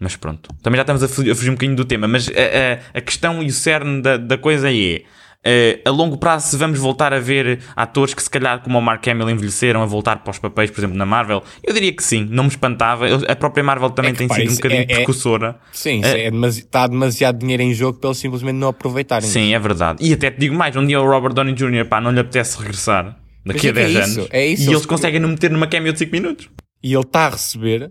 Mas 0.00 0.16
pronto. 0.16 0.48
Também 0.62 0.78
já 0.78 0.82
estamos 0.82 1.02
a, 1.02 1.08
fu- 1.08 1.30
a 1.30 1.34
fugir 1.34 1.50
um 1.50 1.54
bocadinho 1.54 1.76
do 1.76 1.84
tema. 1.84 2.08
Mas 2.08 2.26
a, 2.28 2.32
a- 2.32 2.98
a 2.98 3.00
questão 3.02 3.42
e 3.42 3.46
o 3.46 3.52
cerne 3.52 4.00
da, 4.00 4.16
da 4.16 4.38
coisa 4.38 4.72
é. 4.72 5.02
eh, 5.44 5.80
a 5.84 5.90
longo 5.90 6.16
prazo, 6.16 6.48
se 6.48 6.56
vamos 6.56 6.78
voltar 6.78 7.12
a 7.12 7.18
ver 7.20 7.60
atores 7.76 8.14
que, 8.14 8.22
se 8.22 8.28
calhar, 8.30 8.60
como 8.62 8.78
o 8.78 8.82
Mark 8.82 9.06
Hamill, 9.06 9.28
envelheceram 9.30 9.82
a 9.82 9.86
voltar 9.86 10.16
para 10.24 10.30
os 10.30 10.38
papéis, 10.38 10.70
por 10.70 10.80
exemplo, 10.80 10.96
na 10.96 11.04
Marvel, 11.06 11.42
eu 11.62 11.72
diria 11.74 11.92
que 11.92 12.02
sim, 12.02 12.26
não 12.30 12.44
me 12.44 12.48
espantava. 12.50 13.06
Eu- 13.08 13.20
a 13.28 13.36
própria 13.36 13.62
Marvel 13.62 13.90
também 13.90 14.12
É 14.12 14.14
tem 14.14 14.26
pá, 14.26 14.36
sido 14.36 14.44
um 14.44 14.52
isso 14.52 14.56
bocadinho 14.56 14.80
é- 14.80 14.84
é- 14.92 14.94
precursora. 14.96 15.56
Sim, 15.72 16.00
é. 16.04 16.28
está 16.48 16.86
demasiado 16.86 17.38
dinheiro 17.38 17.62
em 17.62 17.74
jogo 17.74 17.98
para 17.98 18.08
eles 18.08 18.18
simplesmente 18.18 18.56
não 18.56 18.68
aproveitarem. 18.68 19.28
Sim, 19.28 19.52
é 19.54 19.58
verdade. 19.58 20.02
E 20.06 20.12
até 20.14 20.30
te 20.30 20.40
digo 20.40 20.54
mais: 20.54 20.74
um 20.76 20.86
dia 20.86 20.98
o 21.00 21.04
Robert 21.06 21.34
Downey 21.34 21.54
Jr. 21.54 21.84
Pá, 21.86 22.00
não 22.00 22.10
lhe 22.10 22.20
apetece 22.20 22.58
regressar 22.58 23.16
daqui 23.44 23.68
a 23.68 23.72
Mas 23.72 23.82
é 23.82 23.86
que 23.86 23.92
10 23.92 23.96
é 23.96 24.00
isso, 24.08 24.18
anos. 24.20 24.30
é 24.32 24.46
isso, 24.46 24.62
e 24.62 24.64
eles- 24.64 24.74
eles 24.76 24.86
conseguem 24.86 25.20
não 25.20 25.28
meter 25.30 25.50
numa 25.50 25.66
cameo 25.66 25.92
de 25.92 25.98
5 25.98 26.12
minutos. 26.12 26.48
E 26.82 26.92
ele 26.94 27.02
está 27.02 27.26
a 27.26 27.30
receber 27.30 27.90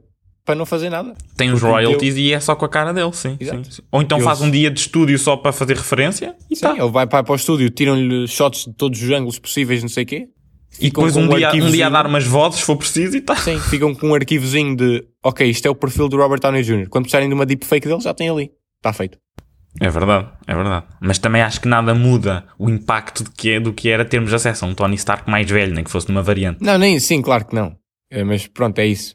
para 0.49 0.55
não 0.55 0.65
fazer 0.65 0.89
nada. 0.89 1.13
Tem 1.37 1.51
os 1.51 1.61
royalties 1.61 2.15
e 2.17 2.33
é 2.33 2.39
só 2.39 2.55
com 2.55 2.65
a 2.65 2.69
cara 2.69 2.91
dele, 2.91 3.13
sim. 3.13 3.37
Sim, 3.39 3.63
sim. 3.69 3.81
Ou 3.91 4.01
então 4.01 4.17
Eles- 4.17 4.25
faz 4.25 4.41
um 4.41 4.49
dia 4.49 4.71
de 4.71 4.79
estúdio 4.79 5.19
só 5.19 5.37
para 5.37 5.51
fazer 5.51 5.77
referência 5.77 6.35
e 6.49 6.55
Sim, 6.55 6.61
tá. 6.61 6.71
ele 6.75 6.89
vai 6.89 7.05
para, 7.05 7.23
para 7.23 7.33
o 7.33 7.35
estúdio, 7.35 7.69
tiram-lhe 7.69 8.27
shots 8.27 8.65
de 8.65 8.73
todos 8.73 8.99
os 8.99 9.11
ângulos 9.11 9.37
possíveis, 9.37 9.83
não 9.83 9.89
sei 9.89 10.05
o 10.05 10.07
quê. 10.07 10.27
E 10.79 10.85
depois 10.89 11.13
com 11.13 11.21
um 11.21 11.29
dia, 11.29 11.51
um 11.53 11.69
dia 11.69 11.85
a 11.85 11.89
dar 11.91 12.07
umas 12.07 12.25
vozes, 12.25 12.61
se 12.61 12.65
for 12.65 12.75
preciso, 12.77 13.15
e 13.15 13.21
tá. 13.21 13.35
Sim, 13.35 13.59
ficam 13.59 13.93
com 13.93 14.07
um 14.09 14.15
arquivozinho 14.15 14.75
de 14.75 15.05
ok, 15.23 15.47
isto 15.47 15.67
é 15.67 15.69
o 15.69 15.75
perfil 15.75 16.09
do 16.09 16.17
Robert 16.17 16.39
Downey 16.39 16.63
Jr. 16.63 16.89
Quando 16.89 17.03
precisarem 17.03 17.27
de 17.27 17.35
uma 17.35 17.45
deepfake 17.45 17.87
dele, 17.87 18.01
já 18.01 18.11
tem 18.13 18.27
ali. 18.29 18.49
Está 18.77 18.91
feito. 18.91 19.19
É 19.79 19.87
verdade, 19.87 20.29
é 20.47 20.55
verdade. 20.55 20.85
Mas 20.99 21.19
também 21.19 21.43
acho 21.43 21.61
que 21.61 21.67
nada 21.67 21.93
muda 21.93 22.45
o 22.57 22.67
impacto 22.71 23.23
de 23.23 23.29
que 23.29 23.51
é, 23.51 23.59
do 23.59 23.71
que 23.71 23.87
era 23.87 24.03
termos 24.03 24.33
acesso 24.33 24.65
a 24.65 24.67
um 24.67 24.73
Tony 24.73 24.95
Stark 24.95 25.29
mais 25.29 25.47
velho, 25.47 25.75
nem 25.75 25.83
que 25.83 25.91
fosse 25.91 26.07
numa 26.09 26.23
variante. 26.23 26.57
Não, 26.63 26.75
nem 26.79 26.99
sim, 26.99 27.21
claro 27.21 27.45
que 27.45 27.53
não. 27.53 27.75
É, 28.11 28.23
mas 28.23 28.47
pronto, 28.47 28.79
é 28.79 28.87
isso. 28.87 29.13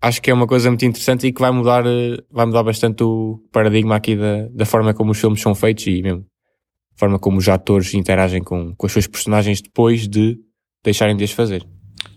Acho 0.00 0.20
que 0.20 0.30
é 0.30 0.34
uma 0.34 0.46
coisa 0.46 0.68
muito 0.68 0.84
interessante 0.84 1.26
e 1.26 1.32
que 1.32 1.40
vai 1.40 1.50
mudar, 1.50 1.84
eh, 1.86 2.16
vai 2.30 2.46
mudar 2.46 2.62
bastante 2.62 3.02
o 3.02 3.40
paradigma 3.50 3.96
aqui 3.96 4.14
da, 4.14 4.48
da 4.50 4.66
forma 4.66 4.92
como 4.94 5.12
os 5.12 5.18
filmes 5.18 5.40
são 5.40 5.54
feitos 5.54 5.86
e 5.86 6.02
mesmo 6.02 6.24
a 6.94 6.98
forma 6.98 7.18
como 7.18 7.38
os 7.38 7.48
atores 7.48 7.92
interagem 7.94 8.42
com, 8.42 8.74
com 8.74 8.86
as 8.86 8.92
suas 8.92 9.06
personagens 9.06 9.60
depois 9.60 10.08
de 10.08 10.38
deixarem 10.82 11.16
de 11.16 11.24
as 11.24 11.30
fazer. 11.30 11.66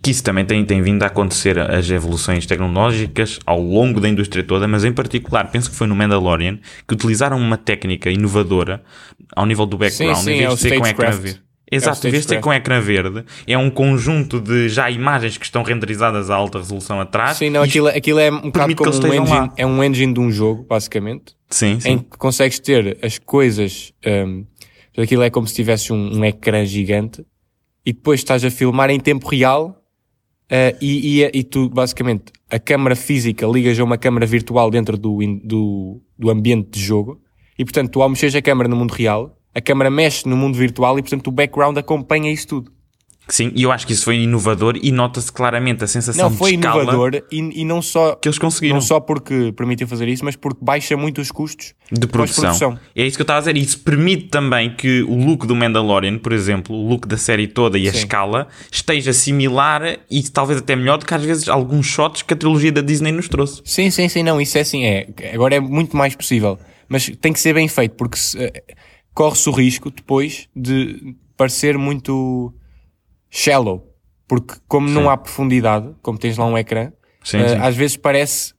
Que 0.02 0.12
isso 0.12 0.24
também 0.24 0.46
tem, 0.46 0.64
tem 0.64 0.82
vindo 0.82 1.04
a 1.04 1.08
acontecer 1.08 1.60
as 1.60 1.90
evoluções 1.90 2.46
tecnológicas 2.46 3.40
ao 3.46 3.62
longo 3.62 4.00
da 4.00 4.08
indústria 4.08 4.44
toda, 4.44 4.68
mas 4.68 4.86
em 4.86 4.94
particular, 4.94 5.52
penso 5.52 5.70
que 5.70 5.76
foi 5.76 5.88
no 5.88 5.96
Mandalorian 5.96 6.60
que 6.88 6.94
utilizaram 6.94 7.38
uma 7.38 7.58
técnica 7.58 8.10
inovadora 8.10 8.82
ao 9.36 9.46
nível 9.46 9.66
do 9.66 9.78
background, 9.78 10.18
sim, 10.18 10.32
em 10.32 10.38
vez 10.38 10.52
é 10.52 10.56
de 10.56 10.62
ser 10.62 10.80
com 10.80 10.88
ecrã 10.88 11.12
verde. 11.12 11.49
Exato, 11.72 11.98
ser 11.98 12.14
stagecraft. 12.16 12.44
com 12.44 12.54
ecrã 12.54 12.82
verde, 12.82 13.24
é 13.46 13.58
um 13.58 13.70
conjunto 13.70 14.40
de 14.40 14.70
já 14.70 14.90
imagens 14.90 15.38
que 15.38 15.46
estão 15.46 15.62
renderizadas 15.62 16.30
a 16.30 16.36
alta 16.36 16.58
resolução 16.58 17.00
atrás. 17.00 17.38
Sim, 17.38 17.50
não, 17.50 17.62
aquilo, 17.62 17.88
aquilo 17.88 18.20
é 18.20 18.32
um 18.32 18.42
bocado 18.42 18.76
como 18.76 18.92
um 18.92 19.14
engine, 19.14 19.30
lá. 19.30 19.54
é 19.56 19.66
um 19.66 19.84
engine 19.84 20.14
de 20.14 20.20
um 20.20 20.32
jogo, 20.32 20.64
basicamente, 20.64 21.36
sim, 21.50 21.80
sim. 21.80 21.90
em 21.90 21.98
que 22.00 22.18
consegues 22.18 22.60
ter 22.60 22.98
as 23.04 23.20
coisas, 23.20 23.94
um, 24.06 24.46
aquilo 24.98 25.22
é 25.22 25.30
como 25.30 25.46
se 25.48 25.54
tivesse 25.54 25.94
um, 25.94 26.18
um 26.18 26.26
ecrã 26.26 26.66
gigante 26.66 27.24
e 27.86 27.94
depois 27.94 28.20
estás 28.20 28.44
a 28.44 28.52
filmar 28.52 28.90
em 28.90 29.00
tempo 29.00 29.28
real 29.28 29.82
uh, 30.52 30.78
e, 30.82 31.22
e, 31.22 31.32
e 31.34 31.44
tu, 31.44 31.70
basicamente, 31.70 32.32
a 32.50 32.60
câmara 32.60 32.96
física 32.96 33.46
ligas 33.46 33.80
a 33.80 33.84
uma 33.84 33.98
câmara 33.98 34.26
virtual 34.26 34.72
dentro 34.72 34.98
do, 34.98 35.20
do, 35.44 36.02
do 36.18 36.30
ambiente 36.30 36.72
de 36.72 36.80
jogo 36.84 37.22
e, 37.58 37.64
portanto, 37.64 37.92
tu 37.92 38.02
ao 38.02 38.10
mexeres 38.10 38.36
a 38.36 38.42
câmara 38.42 38.68
no 38.70 38.76
mundo 38.76 38.92
real, 38.92 39.39
a 39.54 39.62
câmara 39.62 39.90
mexe 39.90 40.28
no 40.28 40.38
mundo 40.38 40.58
virtual 40.58 40.98
e, 41.00 41.02
portanto, 41.02 41.28
o 41.28 41.32
background 41.32 41.78
acompanha 41.78 42.32
isso 42.32 42.48
tudo. 42.48 42.72
Sim, 43.30 43.52
e 43.56 43.64
eu 43.64 43.72
acho 43.72 43.86
que 43.86 43.94
isso 43.94 44.04
foi 44.04 44.18
inovador 44.18 44.78
e 44.82 44.92
nota-se 44.92 45.32
claramente 45.32 45.84
a 45.84 45.88
sensação 45.88 46.30
Não, 46.30 46.36
foi 46.36 46.52
de 46.52 46.58
escala 46.58 46.82
inovador 46.84 47.24
e, 47.32 47.62
e 47.62 47.64
não 47.64 47.82
só 47.82 48.16
que 48.16 48.28
eles 48.28 48.40
conseguiram 48.40 48.76
não 48.76 48.82
só 48.82 49.00
porque 49.00 49.54
permitiu 49.56 49.88
fazer 49.88 50.08
isso, 50.08 50.26
mas 50.26 50.36
porque 50.36 50.60
baixa 50.64 50.98
muito 50.98 51.22
os 51.22 51.32
custos 51.32 51.74
de 51.92 52.08
produção. 52.08 52.44
pós-produção. 52.46 52.80
É 52.96 53.06
isso 53.06 53.16
que 53.16 53.22
eu 53.22 53.24
estava 53.24 53.38
a 53.38 53.42
dizer. 53.42 53.58
Isso 53.58 53.80
permite 53.80 54.30
também 54.30 54.76
que 54.76 55.04
o 55.04 55.16
look 55.16 55.46
do 55.46 55.56
Mandalorian, 55.56 56.18
por 56.18 56.34
exemplo, 56.34 56.76
o 56.76 56.88
look 56.88 57.08
da 57.08 57.18
série 57.18 57.48
toda 57.48 57.78
e 57.78 57.88
a 57.88 57.92
Sim. 57.92 58.00
escala 58.00 58.48
esteja 58.72 59.14
similar 59.14 60.00
e 60.10 60.24
talvez 60.24 60.60
até 60.60 60.76
melhor 60.76 60.98
do 60.98 61.06
que 61.06 61.14
às 61.14 61.24
vezes 61.24 61.48
alguns 61.48 61.86
shots 61.86 62.24
que 62.24 62.34
a 62.34 62.38
trilogia 62.38 62.72
da 62.72 62.82
Disney 62.82 63.12
nos 63.12 63.30
trouxe. 63.30 63.62
Sim, 63.64 63.92
sim, 63.92 64.10
sim, 64.10 64.24
não, 64.24 64.42
isso 64.42 64.58
é 64.58 64.62
assim, 64.62 64.86
é. 64.86 65.08
Agora 65.34 65.56
é 65.56 65.60
muito 65.60 65.96
mais 65.96 66.16
possível. 66.16 66.58
Mas 66.88 67.08
tem 67.22 67.32
que 67.32 67.40
ser 67.40 67.54
bem 67.54 67.68
feito, 67.68 67.96
porque 67.96 68.18
se, 68.18 68.36
eh, 68.40 68.64
corre-se 69.14 69.50
o 69.50 69.52
risco 69.52 69.90
depois 69.92 70.48
de 70.56 71.16
parecer 71.36 71.78
muito 71.78 72.54
shallow. 73.30 73.86
Porque 74.28 74.56
como 74.68 74.88
não 74.90 75.10
há 75.10 75.18
profundidade, 75.18 75.90
como 76.02 76.18
tens 76.18 76.38
lá 76.38 76.46
um 76.46 76.58
ecrã, 76.58 76.92
Sim, 77.24 77.38
eh, 77.40 77.50
sim. 77.50 77.56
às 77.58 77.76
vezes 77.76 77.98
parece. 77.98 78.54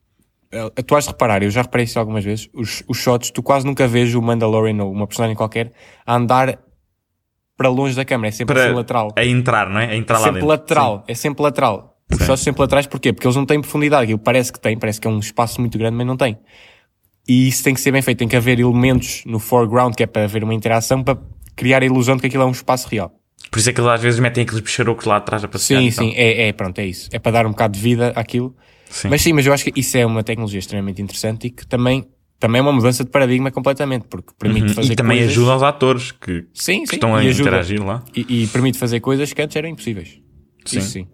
eh, 0.51 0.69
tu 0.83 0.97
has 0.97 1.05
de 1.05 1.11
reparar, 1.11 1.43
eu 1.45 1.51
já 1.51 1.63
reparei 1.63 1.85
isso 1.85 1.99
algumas 1.99 2.25
vezes, 2.25 2.49
os, 2.53 2.83
os 2.89 2.97
shots, 2.99 3.31
tu 3.31 3.41
quase 3.43 3.65
nunca 3.65 3.87
vês 3.87 4.13
o 4.15 4.21
Mandalorian 4.21 4.83
ou 4.83 4.91
uma 4.93 5.07
personagem 5.07 5.37
qualquer 5.37 5.73
a 6.05 6.17
andar 6.17 6.59
para 7.57 7.69
longe 7.69 7.95
da 7.95 8.05
câmera, 8.05 8.29
é 8.29 8.33
sempre 8.33 8.59
assim 8.61 8.75
lateral. 8.75 9.13
a 9.15 9.25
entrar, 9.25 9.69
não 9.71 9.79
é? 9.79 9.91
A 9.91 9.97
entrar 9.97 10.17
lá 10.19 10.25
sempre 10.25 10.41
dentro. 10.41 10.49
lateral, 10.49 11.05
é 11.07 11.15
sempre 11.15 11.43
lateral. 11.43 11.99
Os 12.11 12.19
Sim. 12.19 12.25
shots 12.25 12.43
sempre 12.43 12.61
laterais, 12.63 12.87
porquê? 12.89 13.13
Porque 13.13 13.25
eles 13.27 13.37
não 13.37 13.47
têm 13.47 13.61
profundidade. 13.61 14.03
Aquilo 14.05 14.19
parece 14.19 14.53
que 14.53 14.59
tem, 14.59 14.77
parece 14.77 15.01
que 15.01 15.07
é 15.07 15.11
um 15.11 15.21
espaço 15.21 15.61
muito 15.61 15.79
grande, 15.79 15.97
mas 15.97 16.07
não 16.07 16.17
tem. 16.17 16.37
E 17.31 17.47
isso 17.49 17.63
tem 17.63 17.73
que 17.75 17.81
ser 17.81 17.93
bem 17.93 18.03
feito. 18.03 18.19
Tem 18.19 18.27
que 18.29 18.35
haver 18.35 18.59
elementos 18.59 19.23
no 19.25 19.39
foreground, 19.39 19.95
que 19.95 20.03
é 20.03 20.07
para 20.07 20.25
haver 20.25 20.43
uma 20.43 20.53
interação, 20.53 21.03
para 21.05 21.17
criar 21.55 21.81
a 21.83 21.87
ilusão 21.87 22.17
de 22.17 22.23
que 22.23 22.27
aquilo 22.27 22.43
é 22.43 22.47
um 22.47 22.51
espaço 22.51 22.89
real. 22.89 23.15
Por 23.51 23.59
isso 23.61 23.71
é 23.71 23.73
que 23.73 23.81
eles 23.81 23.91
às 23.91 24.01
vezes 24.03 24.19
metem 24.19 24.43
aqueles 24.43 24.61
bicharocos 24.61 25.05
lá 25.07 25.17
atrás 25.17 25.45
a 25.45 25.49
passear. 25.49 25.81
Sim, 25.81 25.87
então. 25.89 26.05
sim, 26.09 26.13
é, 26.17 26.49
é, 26.49 26.53
pronto, 26.53 26.79
é 26.81 26.87
isso. 26.87 27.09
É 27.13 27.19
para 27.21 27.33
dar 27.33 27.47
um 27.47 27.51
bocado 27.51 27.75
de 27.75 27.81
vida 27.81 28.13
àquilo. 28.17 28.57
Sim. 28.89 29.09
Mas 29.09 29.23
sim, 29.23 29.33
mas 29.33 29.47
eu 29.47 29.53
acho 29.53 29.65
que 29.65 29.73
isso 29.79 29.97
é 29.97 30.05
uma 30.05 30.23
tecnologia 30.25 30.59
extremamente 30.59 31.01
interessante 31.01 31.47
e 31.47 31.51
que 31.51 31.65
também, 31.67 32.05
também 32.41 32.59
é 32.59 32.63
uma 32.63 32.73
mudança 32.73 33.05
de 33.05 33.11
paradigma 33.11 33.51
completamente, 33.53 34.07
porque 34.09 34.33
permite 34.39 34.67
Uhum. 34.69 34.75
fazer 34.75 34.93
E 34.93 34.97
também 34.97 35.19
coisas... 35.19 35.33
ajuda 35.33 35.53
aos 35.53 35.63
atores 35.63 36.11
que, 36.13 36.47
sim, 36.53 36.81
que 36.83 36.89
sim, 36.91 36.97
estão 36.97 37.15
a 37.15 37.19
ajuda. 37.21 37.43
interagir 37.49 37.85
lá. 37.85 38.05
E, 38.15 38.43
e 38.43 38.47
permite 38.49 38.77
fazer 38.79 38.99
coisas 39.01 39.33
que 39.33 39.41
antes 39.41 39.55
eram 39.57 39.69
impossíveis. 39.69 40.19
Sim. 40.65 40.79
Isso 40.79 40.91
sim. 40.91 41.07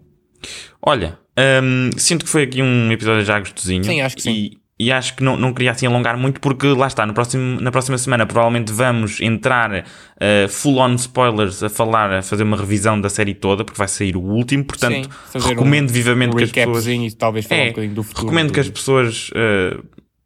Olha, 0.81 1.17
hum, 1.63 1.89
sinto 1.97 2.25
que 2.25 2.31
foi 2.31 2.43
aqui 2.43 2.61
um 2.61 2.91
episódio 2.91 3.23
já 3.23 3.39
gostosinho. 3.39 3.83
Sim, 3.83 4.01
acho 4.01 4.15
que 4.15 4.21
sim. 4.23 4.31
E, 4.33 4.57
e 4.79 4.91
acho 4.91 5.15
que 5.15 5.23
não, 5.23 5.35
não 5.35 5.53
queria 5.53 5.71
assim 5.71 5.87
alongar 5.87 6.17
muito 6.17 6.39
porque 6.39 6.67
lá 6.67 6.85
está, 6.87 7.05
no 7.05 7.13
próximo, 7.13 7.59
na 7.59 7.71
próxima 7.71 7.97
semana 7.97 8.25
provavelmente 8.25 8.71
vamos 8.71 9.19
entrar 9.21 9.71
uh, 9.79 10.47
full 10.49 10.77
on 10.77 10.93
spoilers 10.95 11.63
a 11.63 11.69
falar, 11.69 12.11
a 12.13 12.21
fazer 12.21 12.43
uma 12.43 12.55
revisão 12.57 12.99
da 13.01 13.09
série 13.09 13.33
toda, 13.33 13.63
porque 13.65 13.77
vai 13.77 13.87
sair 13.87 14.15
o 14.15 14.21
último, 14.21 14.63
portanto 14.65 15.09
Sim, 15.31 15.39
recomendo 15.39 15.89
um- 15.89 15.93
vivamente 15.93 16.33
um 16.33 16.37
que 16.37 16.43
as 16.43 16.51
pessoas... 16.51 16.85
e 16.87 17.15
talvez 17.15 17.45
falar 17.47 17.61
É, 17.61 17.63
um 17.65 17.69
bocadinho 17.69 17.93
do 17.95 18.03
futuro. 18.03 18.25
recomendo 18.27 18.47
do- 18.49 18.53
que 18.53 18.59
as 18.59 18.69
pessoas 18.69 19.29
uh, 19.29 19.83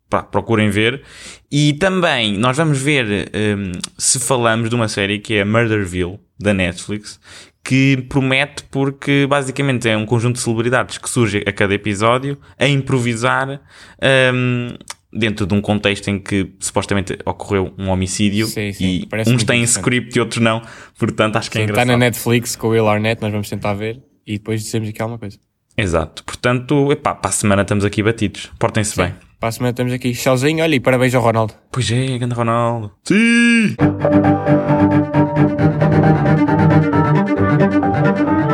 pá, 0.09 0.21
procurem 0.23 0.69
ver. 0.69 1.01
E 1.49 1.73
também 1.73 2.37
nós 2.37 2.57
vamos 2.57 2.77
ver 2.81 3.29
um, 3.57 3.71
se 3.97 4.19
falamos 4.19 4.69
de 4.69 4.75
uma 4.75 4.87
série 4.89 5.19
que 5.19 5.35
é 5.35 5.45
Murderville, 5.45 6.19
da 6.39 6.53
Netflix, 6.53 7.19
que 7.63 8.05
promete 8.09 8.63
porque 8.71 9.25
basicamente 9.29 9.87
é 9.87 9.95
um 9.95 10.05
conjunto 10.05 10.35
de 10.35 10.41
celebridades 10.41 10.97
que 10.97 11.09
surge 11.09 11.43
a 11.45 11.51
cada 11.51 11.73
episódio 11.73 12.37
a 12.57 12.67
improvisar 12.67 13.61
um, 14.33 14.67
dentro 15.13 15.45
de 15.45 15.53
um 15.53 15.61
contexto 15.61 16.09
em 16.09 16.19
que 16.19 16.51
supostamente 16.59 17.17
ocorreu 17.25 17.73
um 17.77 17.89
homicídio 17.89 18.47
Sim, 18.47 18.73
sim, 18.73 19.07
e 19.07 19.29
uns 19.29 19.43
têm 19.43 19.61
script 19.63 20.17
e 20.17 20.19
outros 20.19 20.41
não. 20.41 20.61
Portanto, 20.97 21.35
acho 21.37 21.51
que 21.51 21.57
é 21.57 21.61
Está 21.61 21.71
engraçado. 21.71 21.87
na 21.87 21.97
Netflix 21.97 22.55
com 22.55 22.67
o 22.67 22.69
Will 22.71 22.87
Arnett, 22.87 23.21
nós 23.21 23.31
vamos 23.31 23.49
tentar 23.49 23.73
ver 23.73 24.01
e 24.25 24.37
depois 24.37 24.63
dizemos 24.63 24.89
aqui 24.89 25.01
alguma 25.01 25.19
coisa. 25.19 25.37
Exato. 25.77 26.23
Portanto, 26.23 26.91
epá, 26.91 27.15
para 27.15 27.29
a 27.29 27.33
semana 27.33 27.61
estamos 27.61 27.85
aqui 27.85 28.03
batidos. 28.03 28.51
Portem-se 28.59 28.95
bem. 28.97 29.13
Para 29.39 29.49
a 29.49 29.51
semana 29.51 29.71
estamos 29.71 29.93
aqui. 29.93 30.11
Tchauzinho, 30.11 30.63
olha 30.63 30.75
e 30.75 30.79
parabéns 30.79 31.15
ao 31.15 31.21
Ronaldo. 31.21 31.53
Pois 31.71 31.89
é, 31.91 32.17
grande 32.17 32.35
Ronaldo. 32.35 32.91
Sim! 33.03 33.75
Thank 37.61 38.39
you. 38.39 38.50